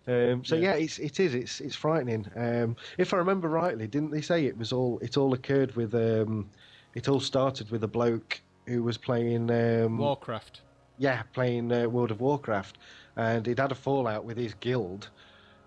[0.07, 0.75] Um, so yeah.
[0.75, 2.27] it's it is it's it's frightening.
[2.37, 5.95] Um, if I remember rightly, didn't they say it was all it all occurred with
[5.95, 6.51] um,
[6.95, 10.61] it all started with a bloke who was playing um, Warcraft.
[10.99, 12.79] yeah, playing uh, World of Warcraft,
[13.17, 15.09] and he'd had a fallout with his guild,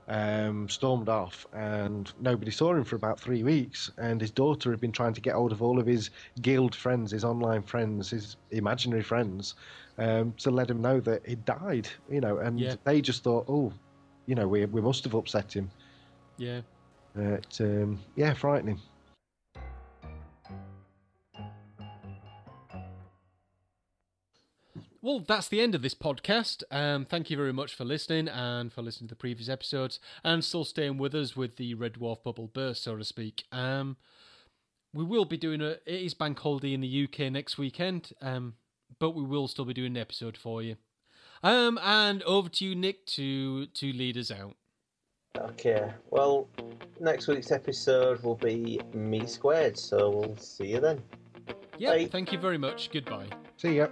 [0.08, 3.92] um, stormed off, and nobody saw him for about three weeks.
[3.98, 6.10] And his daughter had been trying to get hold of all of his
[6.42, 9.56] guild friends, his online friends, his imaginary friends,
[9.98, 11.88] um, to let him know that he'd died.
[12.10, 12.76] You know, and Yeah.
[12.84, 13.74] they just thought, oh,
[14.28, 15.72] you know, we we must have upset him.
[16.38, 16.62] Yeah.
[17.16, 18.80] It, um, yeah, frightening.
[25.02, 26.64] Well, that's the end of this podcast.
[26.70, 30.44] Um, thank you very much for listening and for listening to the previous episodes and
[30.44, 33.46] still staying with us with the Red Dwarf bubble burst, so to speak.
[33.52, 33.96] Um,
[34.94, 38.56] we will be doing a it is bank holiday in the UK next weekend, um,
[39.00, 40.76] but we will still be doing an episode for you.
[41.44, 44.56] Um, and over to you, Nick, to to lead us out.
[45.38, 46.48] Okay, well,
[47.00, 51.02] next week's episode will be me squared, so we'll see you then.
[51.78, 52.06] Yeah, Bye.
[52.08, 52.90] thank you very much.
[52.92, 53.28] Goodbye.
[53.58, 53.88] See ya.